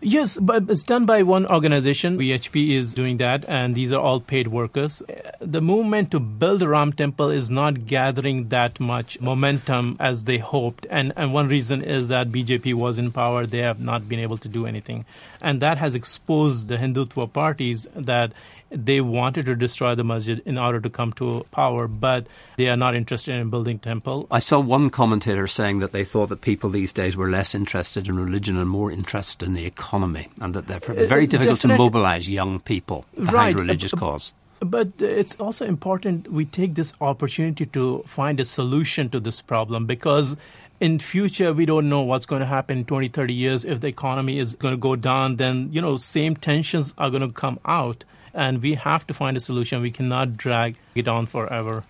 Yes, 0.00 0.38
but 0.38 0.70
it's 0.70 0.84
done 0.84 1.06
by 1.06 1.24
one 1.24 1.44
organization. 1.46 2.18
VHP 2.18 2.70
is 2.70 2.94
doing 2.94 3.16
that, 3.16 3.44
and 3.48 3.74
these 3.74 3.92
are 3.92 4.00
all 4.00 4.20
paid 4.20 4.46
workers. 4.46 5.02
The 5.40 5.60
movement 5.60 6.12
to 6.12 6.20
build 6.20 6.62
a 6.62 6.68
Ram 6.68 6.92
temple 6.92 7.30
is 7.30 7.50
not 7.50 7.86
gathering 7.86 8.48
that 8.50 8.78
much 8.78 9.20
momentum 9.20 9.96
as 9.98 10.24
they 10.24 10.38
hoped. 10.38 10.86
And, 10.88 11.12
and 11.16 11.34
one 11.34 11.48
reason 11.48 11.82
is 11.82 12.06
that 12.08 12.30
BJP 12.30 12.74
was 12.74 13.00
in 13.00 13.10
power. 13.10 13.44
They 13.44 13.58
have 13.58 13.80
not 13.80 14.08
been 14.08 14.20
able 14.20 14.38
to 14.38 14.48
do 14.48 14.66
anything. 14.66 15.04
And 15.40 15.60
that 15.62 15.78
has 15.78 15.96
exposed 15.96 16.68
the 16.68 16.76
Hindutva 16.76 17.32
parties 17.32 17.88
that 17.96 18.32
they 18.70 19.00
wanted 19.00 19.46
to 19.46 19.54
destroy 19.54 19.94
the 19.94 20.04
masjid 20.04 20.42
in 20.44 20.58
order 20.58 20.80
to 20.80 20.90
come 20.90 21.12
to 21.14 21.46
power, 21.50 21.88
but 21.88 22.26
they 22.56 22.68
are 22.68 22.76
not 22.76 22.94
interested 22.94 23.34
in 23.34 23.50
building 23.50 23.78
temple. 23.78 24.26
I 24.30 24.38
saw 24.38 24.60
one 24.60 24.90
commentator 24.90 25.46
saying 25.46 25.78
that 25.80 25.92
they 25.92 26.04
thought 26.04 26.28
that 26.28 26.40
people 26.40 26.70
these 26.70 26.92
days 26.92 27.16
were 27.16 27.28
less 27.28 27.54
interested 27.54 28.08
in 28.08 28.18
religion 28.18 28.56
and 28.56 28.68
more 28.68 28.90
interested 28.90 29.46
in 29.46 29.54
the 29.54 29.64
economy, 29.66 30.28
and 30.40 30.54
that 30.54 30.66
they're 30.66 30.80
very 30.80 31.24
it's 31.24 31.32
difficult 31.32 31.58
definite, 31.58 31.74
to 31.74 31.78
mobilize 31.78 32.28
young 32.28 32.60
people 32.60 33.04
behind 33.14 33.32
right, 33.32 33.56
religious 33.56 33.94
uh, 33.94 33.98
cause. 33.98 34.32
But 34.60 34.88
it's 34.98 35.36
also 35.36 35.64
important 35.66 36.32
we 36.32 36.44
take 36.44 36.74
this 36.74 36.92
opportunity 37.00 37.66
to 37.66 38.02
find 38.06 38.40
a 38.40 38.44
solution 38.44 39.08
to 39.10 39.20
this 39.20 39.40
problem 39.40 39.86
because 39.86 40.36
in 40.80 40.98
future 40.98 41.52
we 41.52 41.64
don't 41.64 41.88
know 41.88 42.02
what's 42.02 42.26
going 42.26 42.40
to 42.40 42.46
happen 42.46 42.78
in 42.78 42.84
20 42.84 43.08
30 43.08 43.34
years 43.34 43.64
if 43.64 43.80
the 43.80 43.88
economy 43.88 44.38
is 44.38 44.54
going 44.56 44.72
to 44.72 44.78
go 44.78 44.94
down 44.94 45.36
then 45.36 45.68
you 45.72 45.80
know 45.80 45.96
same 45.96 46.36
tensions 46.36 46.94
are 46.98 47.10
going 47.10 47.22
to 47.22 47.32
come 47.32 47.58
out 47.64 48.04
and 48.34 48.62
we 48.62 48.74
have 48.74 49.06
to 49.06 49.14
find 49.14 49.36
a 49.36 49.40
solution. 49.40 49.82
We 49.82 49.90
cannot 49.90 50.36
drag 50.36 50.76
it 50.94 51.08
on 51.08 51.26
forever. 51.26 51.84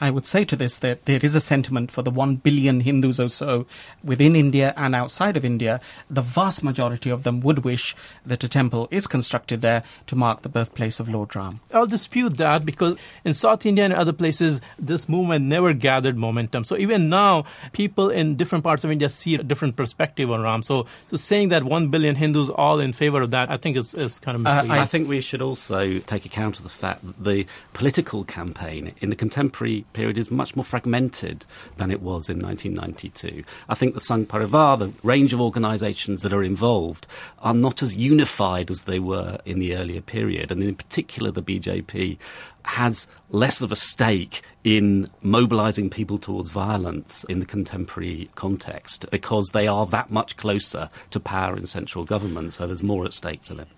I 0.00 0.10
would 0.10 0.26
say 0.26 0.44
to 0.46 0.56
this 0.56 0.78
that 0.78 1.04
there 1.04 1.20
is 1.22 1.34
a 1.34 1.40
sentiment 1.40 1.90
for 1.90 2.02
the 2.02 2.10
1 2.10 2.36
billion 2.36 2.80
Hindus 2.80 3.20
or 3.20 3.28
so 3.28 3.66
within 4.02 4.34
India 4.34 4.72
and 4.76 4.94
outside 4.94 5.36
of 5.36 5.44
India. 5.44 5.80
The 6.08 6.22
vast 6.22 6.64
majority 6.64 7.10
of 7.10 7.22
them 7.22 7.40
would 7.40 7.64
wish 7.64 7.94
that 8.24 8.42
a 8.42 8.48
temple 8.48 8.88
is 8.90 9.06
constructed 9.06 9.60
there 9.60 9.82
to 10.06 10.16
mark 10.16 10.42
the 10.42 10.48
birthplace 10.48 11.00
of 11.00 11.08
Lord 11.08 11.36
Ram. 11.36 11.60
I'll 11.74 11.86
dispute 11.86 12.38
that 12.38 12.64
because 12.64 12.96
in 13.24 13.34
South 13.34 13.66
India 13.66 13.84
and 13.84 13.92
other 13.92 14.12
places, 14.12 14.60
this 14.78 15.08
movement 15.08 15.44
never 15.44 15.74
gathered 15.74 16.16
momentum. 16.16 16.64
So 16.64 16.76
even 16.78 17.10
now, 17.10 17.44
people 17.72 18.08
in 18.08 18.36
different 18.36 18.64
parts 18.64 18.84
of 18.84 18.90
India 18.90 19.08
see 19.08 19.34
a 19.34 19.42
different 19.42 19.76
perspective 19.76 20.30
on 20.30 20.40
Ram. 20.40 20.62
So, 20.62 20.86
so 21.08 21.16
saying 21.16 21.50
that 21.50 21.64
1 21.64 21.88
billion 21.88 22.16
Hindus 22.16 22.48
all 22.48 22.80
in 22.80 22.92
favor 22.94 23.20
of 23.20 23.32
that, 23.32 23.50
I 23.50 23.58
think 23.58 23.76
is, 23.76 23.92
is 23.94 24.18
kind 24.18 24.34
of 24.34 24.46
uh, 24.46 24.54
misleading. 24.54 24.78
Uh, 24.78 24.82
I 24.82 24.86
think 24.86 25.08
we 25.08 25.20
should 25.20 25.42
also 25.42 25.98
take 25.98 26.24
account 26.24 26.56
of 26.56 26.64
the 26.64 26.70
fact 26.70 27.04
that 27.04 27.22
the 27.22 27.46
political 27.74 28.24
campaign 28.24 28.94
in 29.00 29.10
the 29.10 29.16
contemporary 29.16 29.84
period 29.92 30.18
is 30.18 30.30
much 30.30 30.56
more 30.56 30.64
fragmented 30.64 31.44
than 31.76 31.90
it 31.90 32.02
was 32.02 32.28
in 32.28 32.38
1992. 32.38 33.44
I 33.68 33.74
think 33.74 33.94
the 33.94 34.00
Sangh 34.00 34.26
Parivar, 34.26 34.78
the 34.78 34.92
range 35.02 35.32
of 35.32 35.40
organisations 35.40 36.22
that 36.22 36.32
are 36.32 36.42
involved, 36.42 37.06
are 37.40 37.54
not 37.54 37.82
as 37.82 37.94
unified 37.94 38.70
as 38.70 38.84
they 38.84 38.98
were 38.98 39.38
in 39.44 39.58
the 39.58 39.76
earlier 39.76 40.00
period. 40.00 40.50
And 40.50 40.62
in 40.62 40.74
particular, 40.74 41.30
the 41.30 41.42
BJP 41.42 42.18
has 42.64 43.06
less 43.30 43.60
of 43.60 43.72
a 43.72 43.76
stake 43.76 44.42
in 44.64 45.08
mobilizing 45.22 45.90
people 45.90 46.18
towards 46.18 46.48
violence 46.48 47.24
in 47.24 47.40
the 47.40 47.46
contemporary 47.46 48.30
context 48.34 49.06
because 49.10 49.48
they 49.48 49.66
are 49.66 49.86
that 49.86 50.10
much 50.10 50.36
closer 50.36 50.90
to 51.10 51.20
power 51.20 51.56
in 51.56 51.66
central 51.66 52.04
government, 52.04 52.54
so 52.54 52.66
there's 52.66 52.82
more 52.82 53.04
at 53.04 53.12
stake 53.12 53.42
for 53.42 53.54
them. 53.54 53.68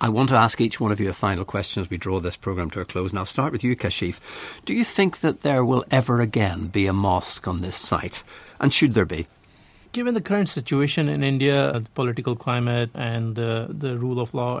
I 0.00 0.08
want 0.08 0.28
to 0.30 0.36
ask 0.36 0.60
each 0.60 0.80
one 0.80 0.92
of 0.92 1.00
you 1.00 1.10
a 1.10 1.14
final 1.14 1.44
question 1.44 1.82
as 1.82 1.90
we 1.90 1.96
draw 1.96 2.20
this 2.20 2.36
programme 2.36 2.70
to 2.70 2.80
a 2.80 2.84
close. 2.84 3.10
And 3.10 3.18
I'll 3.18 3.24
start 3.24 3.52
with 3.52 3.64
you, 3.64 3.76
Kashif. 3.76 4.18
Do 4.64 4.74
you 4.74 4.84
think 4.84 5.20
that 5.20 5.42
there 5.42 5.64
will 5.64 5.84
ever 5.90 6.20
again 6.20 6.68
be 6.68 6.86
a 6.86 6.92
mosque 6.92 7.46
on 7.46 7.60
this 7.60 7.76
site? 7.76 8.22
And 8.60 8.72
should 8.72 8.94
there 8.94 9.04
be? 9.04 9.26
Given 9.92 10.14
the 10.14 10.20
current 10.20 10.48
situation 10.48 11.08
in 11.08 11.22
India, 11.22 11.72
the 11.72 11.88
political 11.94 12.36
climate, 12.36 12.90
and 12.94 13.34
the, 13.34 13.66
the 13.70 13.96
rule 13.96 14.20
of 14.20 14.34
law, 14.34 14.60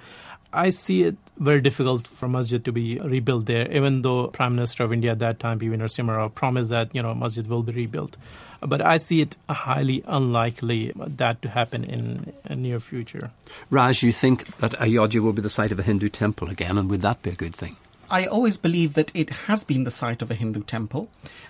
I 0.52 0.70
see 0.70 1.02
it 1.02 1.16
very 1.38 1.60
difficult 1.60 2.06
for 2.06 2.28
masjid 2.28 2.64
to 2.64 2.72
be 2.72 2.98
rebuilt 2.98 3.46
there, 3.46 3.70
even 3.70 4.02
though 4.02 4.28
Prime 4.28 4.54
Minister 4.54 4.84
of 4.84 4.92
India 4.92 5.12
at 5.12 5.18
that 5.18 5.38
time, 5.38 5.58
P.V. 5.58 5.76
Narasimha 5.76 6.16
Rao, 6.16 6.28
promised 6.28 6.70
that 6.70 6.94
you 6.94 7.02
know 7.02 7.14
masjid 7.14 7.46
will 7.46 7.62
be 7.62 7.72
rebuilt. 7.72 8.16
But 8.60 8.80
I 8.80 8.96
see 8.96 9.20
it 9.20 9.36
highly 9.50 10.02
unlikely 10.06 10.92
that 10.96 11.42
to 11.42 11.48
happen 11.50 11.84
in 11.84 12.32
a 12.44 12.54
near 12.54 12.80
future. 12.80 13.30
Raj, 13.70 14.02
you 14.02 14.12
think 14.12 14.56
that 14.58 14.80
Ayodhya 14.80 15.20
will 15.20 15.34
be 15.34 15.42
the 15.42 15.50
site 15.50 15.72
of 15.72 15.78
a 15.78 15.82
Hindu 15.82 16.08
temple 16.08 16.48
again, 16.48 16.78
and 16.78 16.88
would 16.88 17.02
that 17.02 17.22
be 17.22 17.30
a 17.30 17.34
good 17.34 17.54
thing? 17.54 17.76
I 18.08 18.26
always 18.26 18.56
believe 18.56 18.94
that 18.94 19.10
it 19.14 19.30
has 19.30 19.64
been 19.64 19.82
the 19.82 19.90
site 19.90 20.22
of 20.22 20.30
a 20.30 20.34
Hindu 20.34 20.62
temple. 20.62 21.08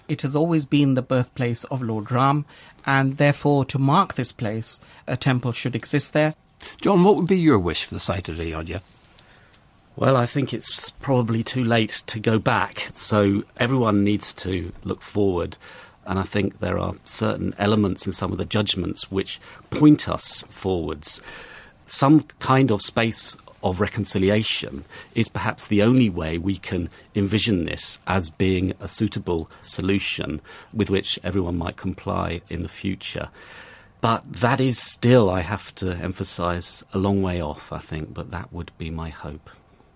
It 0.09 0.23
has 0.23 0.35
always 0.35 0.65
been 0.65 0.95
the 0.95 1.03
birthplace 1.03 1.65
of 1.65 1.83
Lord 1.83 2.11
Ram, 2.11 2.47
and 2.87 3.19
therefore, 3.19 3.67
to 3.67 3.79
mark 3.79 4.15
this 4.15 4.33
place, 4.33 4.81
a 5.07 5.17
temple 5.17 5.53
should 5.53 5.77
exist 5.77 6.13
there. 6.15 6.35
John, 6.81 7.05
what 7.05 7.17
would 7.17 7.27
be 7.27 7.39
your 7.39 7.59
wish 7.59 7.85
for 7.85 7.95
the 7.95 8.01
site 8.01 8.29
of? 8.29 8.41
Well, 9.97 10.17
I 10.17 10.27
think 10.27 10.53
it's 10.53 10.91
probably 10.91 11.43
too 11.43 11.65
late 11.65 12.03
to 12.09 12.21
go 12.21 12.39
back. 12.39 12.91
So 12.95 13.45
everyone 13.57 14.05
needs 14.05 14.33
to 14.35 14.73
look 14.85 15.01
forward. 15.01 15.57
And 16.05 16.19
I 16.19 16.23
think 16.23 16.59
there 16.59 16.79
are 16.79 16.95
certain 17.05 17.55
elements 17.59 18.07
in 18.07 18.13
some 18.13 18.31
of 18.31 18.39
the 18.39 18.45
judgments 18.45 19.11
which 19.11 19.41
point 19.71 20.09
us 20.09 20.45
forwards. 20.51 21.23
Some 21.87 22.23
kind 22.41 22.71
of 22.71 22.83
space 22.83 23.37
of 23.63 23.81
reconciliation 23.81 24.85
is 25.15 25.29
perhaps 25.29 25.67
the 25.67 25.83
only 25.83 26.11
way 26.11 26.39
we 26.39 26.57
can 26.57 26.91
envision 27.15 27.65
this 27.65 27.99
as 28.07 28.31
being 28.31 28.75
a 28.81 28.89
suitable 28.89 29.51
solution 29.63 30.41
with 30.73 30.91
which 30.91 31.19
everyone 31.25 31.57
might 31.57 31.77
comply 31.77 32.43
in 32.49 32.63
the 32.63 32.69
future. 32.69 33.29
But 34.07 34.23
that 34.35 34.61
is 34.61 34.79
still, 34.79 35.29
I 35.29 35.41
have 35.41 35.75
to 35.83 35.91
emphasise, 35.91 36.85
a 36.93 36.99
long 36.99 37.23
way 37.23 37.41
off, 37.41 37.73
I 37.73 37.81
think, 37.81 38.15
but 38.15 38.31
that 38.31 38.53
would 38.53 38.71
be 38.79 38.89
my 38.89 39.09
hope. 39.09 39.51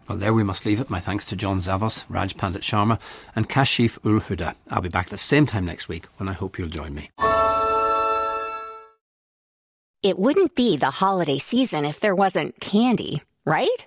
Well, 0.09 0.19
there 0.19 0.35
we 0.35 0.43
must 0.43 0.67
leave 0.67 0.81
it. 0.81 0.91
My 0.91 0.99
thanks 0.99 1.25
to 1.27 1.37
John 1.37 1.59
Zavos, 1.59 2.03
Raj 2.09 2.37
Pandit 2.37 2.63
Sharma, 2.63 2.99
and 3.37 3.49
Kashif 3.49 4.05
Ul 4.05 4.19
Huda. 4.19 4.57
I'll 4.69 4.83
be 4.83 4.89
back 4.89 5.11
the 5.11 5.17
same 5.17 5.47
time 5.47 5.65
next 5.65 5.87
week 5.87 6.07
when 6.17 6.29
I 6.29 6.33
hope 6.33 6.59
you'll 6.59 6.67
join 6.67 6.93
me. 6.93 7.11
It 10.03 10.19
wouldn't 10.19 10.57
be 10.57 10.77
the 10.77 10.91
holiday 10.91 11.39
season 11.39 11.85
if 11.85 12.01
there 12.01 12.17
wasn't 12.17 12.59
candy, 12.59 13.23
right? 13.47 13.87